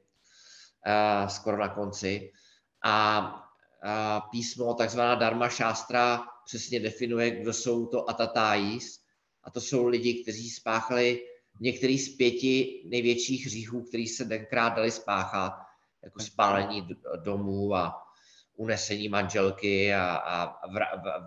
skoro 1.28 1.58
na 1.58 1.70
konci. 1.70 2.32
A 2.84 3.48
písmo, 4.32 4.74
takzvaná 4.74 5.16
Dharma 5.16 5.50
Šástra, 5.50 6.22
přesně 6.46 6.80
definuje, 6.80 7.32
kdo 7.32 7.54
jsou 7.54 7.86
to 7.86 8.10
atatájís. 8.10 9.02
A 9.44 9.52
to 9.52 9.62
jsou 9.62 9.88
lidi, 9.88 10.24
kteří 10.24 10.50
spáchali 10.50 11.22
některý 11.60 12.00
z 12.00 12.18
pěti 12.18 12.84
největších 12.86 13.46
hříchů, 13.46 13.84
který 13.84 14.08
se 14.08 14.26
tenkrát 14.26 14.70
dali 14.70 14.92
spáchat 14.92 15.54
jako 16.04 16.20
spálení 16.20 16.88
domů 17.24 17.76
a 17.76 18.08
unesení 18.56 19.10
manželky 19.10 19.94
a, 19.94 20.16
a 20.16 20.54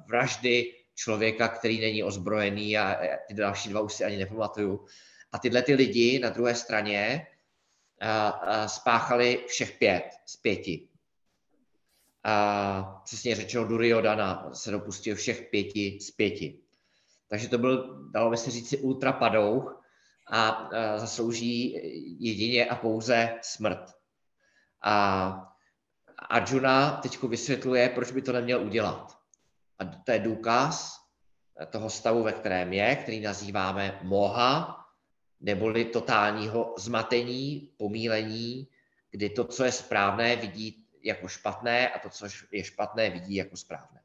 vraždy 0.08 0.74
člověka, 0.94 1.48
který 1.48 1.80
není 1.80 2.04
ozbrojený 2.04 2.78
a 2.78 2.96
ty 3.28 3.34
další 3.34 3.68
dva 3.68 3.80
už 3.80 3.92
si 3.92 4.04
ani 4.04 4.16
nepamatuju. 4.16 4.86
A 5.32 5.38
tyhle 5.38 5.62
ty 5.62 5.74
lidi 5.74 6.18
na 6.18 6.28
druhé 6.28 6.54
straně 6.54 7.26
a, 8.00 8.28
a 8.28 8.68
spáchali 8.68 9.44
všech 9.48 9.78
pět 9.78 10.04
z 10.26 10.36
pěti. 10.36 10.88
A 12.24 13.02
přesně 13.04 13.36
řečeno 13.36 13.64
Duryodana 13.64 14.50
se 14.54 14.70
dopustil 14.70 15.16
všech 15.16 15.42
pěti 15.50 15.98
z 16.00 16.10
pěti. 16.10 16.58
Takže 17.28 17.48
to 17.48 17.58
byl, 17.58 18.04
dalo 18.10 18.30
by 18.30 18.36
se 18.36 18.50
říci, 18.50 18.78
ultrapadouch 18.78 19.82
a, 20.26 20.48
a 20.48 20.98
zaslouží 20.98 21.80
jedině 22.20 22.66
a 22.66 22.76
pouze 22.76 23.38
smrt. 23.42 24.03
A 24.83 25.45
Arjuna 26.29 26.91
teď 26.91 27.23
vysvětluje, 27.23 27.89
proč 27.89 28.11
by 28.11 28.21
to 28.21 28.31
neměl 28.31 28.61
udělat. 28.61 29.17
A 29.79 29.85
to 29.85 30.11
je 30.11 30.19
důkaz 30.19 30.99
toho 31.69 31.89
stavu, 31.89 32.23
ve 32.23 32.31
kterém 32.31 32.73
je, 32.73 32.95
který 32.95 33.19
nazýváme 33.19 33.99
moha, 34.01 34.85
neboli 35.39 35.85
totálního 35.85 36.75
zmatení, 36.77 37.73
pomílení, 37.77 38.67
kdy 39.11 39.29
to, 39.29 39.45
co 39.45 39.63
je 39.63 39.71
správné, 39.71 40.35
vidí 40.35 40.85
jako 41.03 41.27
špatné 41.27 41.89
a 41.89 41.99
to, 41.99 42.09
co 42.09 42.27
je 42.51 42.63
špatné, 42.63 43.09
vidí 43.09 43.35
jako 43.35 43.57
správné. 43.57 43.99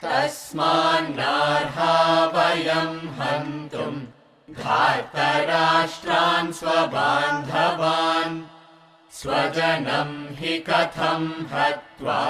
तस्मान्नार्हा 0.00 1.94
वयं 2.36 2.92
हन्तुम् 3.18 4.06
धार्तराष्ट्रान् 4.50 6.52
स्वबान्धवान् 6.52 8.42
स्वजनं 9.18 10.10
हि 10.36 10.58
कथं 10.68 11.30
हत्वा 11.52 12.22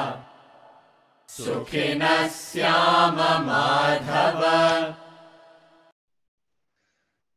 सुखिनः 1.28 2.28
स्याम 2.28 3.16
माधव 3.46 4.42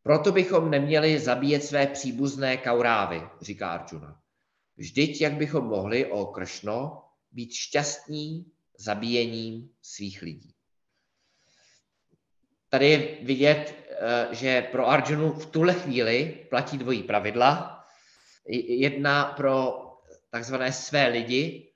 Proto 0.03 0.31
bychom 0.31 0.69
neměli 0.69 1.19
zabíjet 1.19 1.63
své 1.63 1.87
příbuzné 1.87 2.57
kaurávy, 2.57 3.21
říká 3.41 3.69
Arjuna. 3.69 4.19
Vždyť, 4.77 5.21
jak 5.21 5.33
bychom 5.33 5.65
mohli, 5.65 6.05
o 6.05 6.25
Kršno, 6.25 7.03
být 7.31 7.53
šťastní 7.53 8.45
zabíjením 8.77 9.69
svých 9.81 10.21
lidí. 10.21 10.52
Tady 12.74 12.90
je 12.90 13.18
vidět, 13.22 13.74
eh, 13.90 14.34
že 14.34 14.62
pro 14.62 14.88
Arjunu 14.88 15.32
v 15.32 15.46
tuhle 15.46 15.74
chvíli 15.74 16.46
platí 16.50 16.78
dvojí 16.78 17.02
pravidla. 17.02 17.84
Jedna 18.66 19.24
pro 19.24 19.84
takzvané 20.30 20.72
své 20.72 21.08
lidi, 21.08 21.72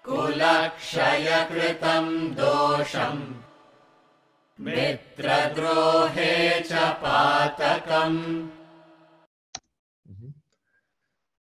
कुलक्षयकृतं 0.06 2.06
दोषम् 2.40 3.22
मित्रद्रोहे 4.60 6.34
च 6.68 6.70
पातकम् 7.02 8.20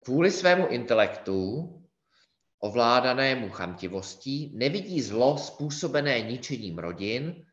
Kvůli 0.10 0.32
svému 0.32 0.68
intelektu, 0.68 1.70
ovládanému 2.60 3.49
chamtivostí, 3.49 4.51
nevidí 4.57 5.01
zlo 5.01 5.38
způsobené 5.38 6.22
ničením 6.22 6.78
rodin 6.80 7.45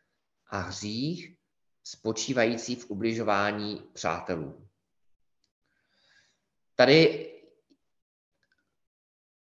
a 0.51 0.59
hřích 0.59 1.37
spočívající 1.85 2.77
v 2.77 2.91
ubližování 2.91 3.83
přátelů. 3.93 4.69
Tady 6.75 7.29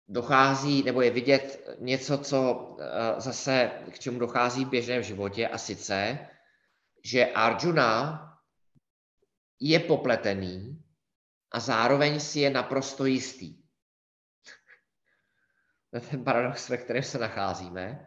dochází, 0.09 0.83
nebo 0.83 1.03
je 1.03 1.11
vidět 1.11 1.77
něco, 1.79 2.19
co 2.19 2.69
eh, 2.81 3.21
zase 3.21 3.71
k 3.91 3.99
čemu 3.99 4.19
dochází 4.19 4.65
v 4.65 4.69
běžném 4.69 5.03
životě, 5.03 5.49
a 5.49 5.59
sice, 5.59 6.29
že 7.05 7.27
Arjuna 7.27 8.23
je 9.61 9.81
popletený 9.81 10.83
a 11.53 11.61
zároveň 11.61 12.21
si 12.21 12.41
je 12.41 12.51
naprosto 12.51 13.07
jistý. 13.07 13.63
To 15.91 15.97
je 15.97 16.01
ten 16.01 16.25
paradox, 16.25 16.69
ve 16.69 16.77
kterém 16.77 17.03
se 17.03 17.19
nacházíme. 17.19 18.07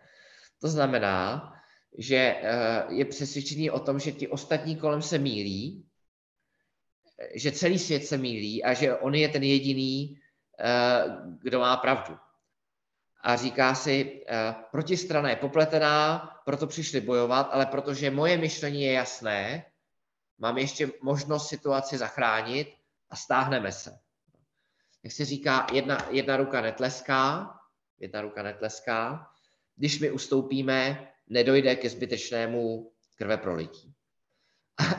To 0.62 0.68
znamená, 0.68 1.52
že 1.98 2.16
eh, 2.16 2.86
je 2.90 3.06
přesvědčený 3.06 3.72
o 3.72 3.80
tom, 3.80 4.00
že 4.00 4.12
ti 4.12 4.28
ostatní 4.28 4.78
kolem 4.78 5.02
se 5.02 5.18
mílí 5.18 5.86
že 7.34 7.52
celý 7.52 7.80
svět 7.80 8.06
se 8.06 8.18
mílí 8.18 8.64
a 8.64 8.74
že 8.74 8.96
on 8.96 9.16
je 9.16 9.30
ten 9.30 9.44
jediný, 9.44 10.20
eh, 10.60 11.04
kdo 11.42 11.60
má 11.60 11.78
pravdu. 11.78 12.18
A 13.24 13.36
říká 13.36 13.76
si, 13.76 14.24
eh, 14.28 14.56
protistrana 14.72 15.30
je 15.30 15.36
popletená, 15.36 16.30
proto 16.46 16.68
přišli 16.68 17.02
bojovat, 17.02 17.50
ale 17.52 17.66
protože 17.66 18.12
moje 18.12 18.38
myšlení 18.38 18.84
je 18.84 18.94
jasné, 18.94 19.66
mám 20.38 20.58
ještě 20.58 20.92
možnost 21.02 21.48
situaci 21.48 21.98
zachránit 21.98 22.75
a 23.10 23.16
stáhneme 23.16 23.72
se. 23.72 24.00
Jak 25.04 25.14
se 25.14 25.26
říká, 25.26 25.68
jedna, 25.74 26.08
jedna 26.10 26.38
ruka 26.38 26.62
netleská, 26.62 27.54
jedna 28.00 28.22
ruka 28.22 28.44
netleská, 28.44 29.28
když 29.76 30.00
my 30.00 30.12
ustoupíme, 30.12 31.08
nedojde 31.28 31.76
ke 31.76 31.90
zbytečnému 31.90 32.92
krve 33.16 33.38
prolití. 33.38 33.94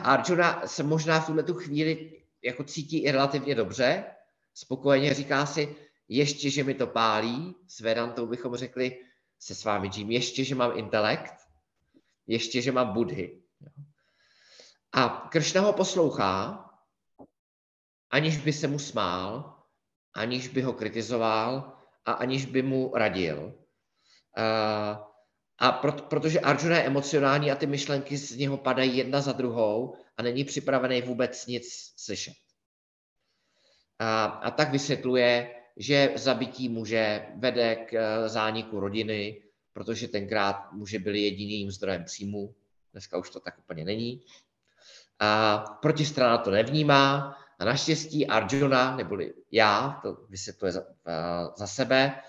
Arjuna 0.03 0.67
se 0.67 0.83
možná 0.83 1.19
v 1.19 1.25
tuhle 1.25 1.43
tu 1.43 1.53
chvíli 1.53 2.23
jako 2.43 2.63
cítí 2.63 3.03
i 3.03 3.11
relativně 3.11 3.55
dobře, 3.55 4.05
spokojeně 4.53 5.13
říká 5.13 5.45
si, 5.45 5.75
ještě, 6.07 6.49
že 6.49 6.63
mi 6.63 6.73
to 6.73 6.87
pálí, 6.87 7.55
s 7.67 7.79
Vedantou 7.79 8.25
bychom 8.25 8.55
řekli, 8.55 9.03
se 9.39 9.55
s 9.55 9.63
vámi 9.63 9.89
Jim, 9.95 10.11
ještě, 10.11 10.43
že 10.43 10.55
mám 10.55 10.77
intelekt, 10.77 11.33
ještě, 12.27 12.61
že 12.61 12.71
mám 12.71 12.93
budhy. 12.93 13.41
A 14.91 15.27
Kršna 15.31 15.61
ho 15.61 15.73
poslouchá, 15.73 16.66
aniž 18.09 18.37
by 18.37 18.53
se 18.53 18.67
mu 18.67 18.79
smál, 18.79 19.55
aniž 20.13 20.47
by 20.47 20.61
ho 20.61 20.73
kritizoval 20.73 21.73
a 22.05 22.11
aniž 22.11 22.45
by 22.45 22.61
mu 22.61 22.91
radil. 22.95 23.53
Uh, 24.37 25.07
a 25.59 25.71
proto, 25.71 26.03
protože 26.03 26.39
Arjuna 26.39 26.77
je 26.77 26.83
emocionální 26.83 27.51
a 27.51 27.55
ty 27.55 27.65
myšlenky 27.65 28.17
z 28.17 28.37
něho 28.37 28.57
padají 28.57 28.97
jedna 28.97 29.21
za 29.21 29.31
druhou 29.31 29.95
a 30.17 30.21
není 30.21 30.43
připravený 30.43 31.01
vůbec 31.01 31.47
nic 31.47 31.93
slyšet. 31.97 32.33
A, 33.99 34.25
a 34.25 34.51
tak 34.51 34.71
vysvětluje, 34.71 35.55
že 35.77 36.11
zabití 36.15 36.69
muže 36.69 37.25
vede 37.35 37.75
k 37.75 37.93
eh, 37.93 38.29
zániku 38.29 38.79
rodiny, 38.79 39.41
protože 39.73 40.07
tenkrát 40.07 40.71
muže 40.71 40.99
byli 40.99 41.19
jediným 41.19 41.71
zdrojem 41.71 42.03
příjmu, 42.03 42.55
dneska 42.91 43.17
už 43.17 43.29
to 43.29 43.39
tak 43.39 43.59
úplně 43.59 43.85
není. 43.85 44.21
A 45.19 45.57
protistrana 45.81 46.37
to 46.37 46.51
nevnímá 46.51 47.35
a 47.59 47.65
naštěstí 47.65 48.27
Arjuna, 48.27 48.95
neboli 48.95 49.33
já, 49.51 49.99
to 50.01 50.13
vysvětluje 50.29 50.71
za, 50.71 50.81
eh, 51.07 51.47
za 51.57 51.67
sebe, 51.67 52.21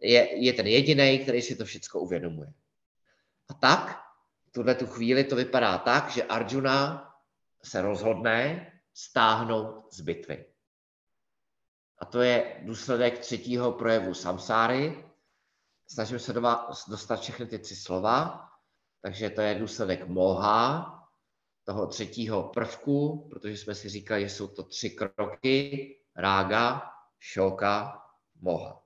je, 0.00 0.44
je 0.44 0.52
ten 0.52 0.66
jediný, 0.66 1.18
který 1.18 1.42
si 1.42 1.56
to 1.56 1.64
všechno 1.64 2.00
uvědomuje. 2.00 2.52
A 3.48 3.54
tak, 3.54 4.02
v 4.48 4.52
tuhle 4.52 4.74
tu 4.74 4.86
chvíli 4.86 5.24
to 5.24 5.36
vypadá 5.36 5.78
tak, 5.78 6.10
že 6.10 6.22
Arjuna 6.22 7.08
se 7.64 7.82
rozhodne 7.82 8.72
stáhnout 8.94 9.92
z 9.92 10.00
bitvy. 10.00 10.46
A 11.98 12.04
to 12.04 12.20
je 12.20 12.60
důsledek 12.62 13.18
třetího 13.18 13.72
projevu 13.72 14.14
samsáry. 14.14 15.04
Snažím 15.86 16.18
se 16.18 16.32
dostat 16.88 17.20
všechny 17.20 17.46
ty 17.46 17.58
tři 17.58 17.76
slova. 17.76 18.48
Takže 19.02 19.30
to 19.30 19.40
je 19.40 19.54
důsledek 19.54 20.08
moha, 20.08 21.01
toho 21.64 21.86
třetího 21.86 22.42
prvku, 22.42 23.28
protože 23.30 23.56
jsme 23.56 23.74
si 23.74 23.88
říkali, 23.88 24.22
že 24.22 24.30
jsou 24.30 24.48
to 24.48 24.62
tři 24.62 24.90
kroky, 24.90 25.88
rága, 26.16 26.82
šoka, 27.18 28.02
moha. 28.40 28.82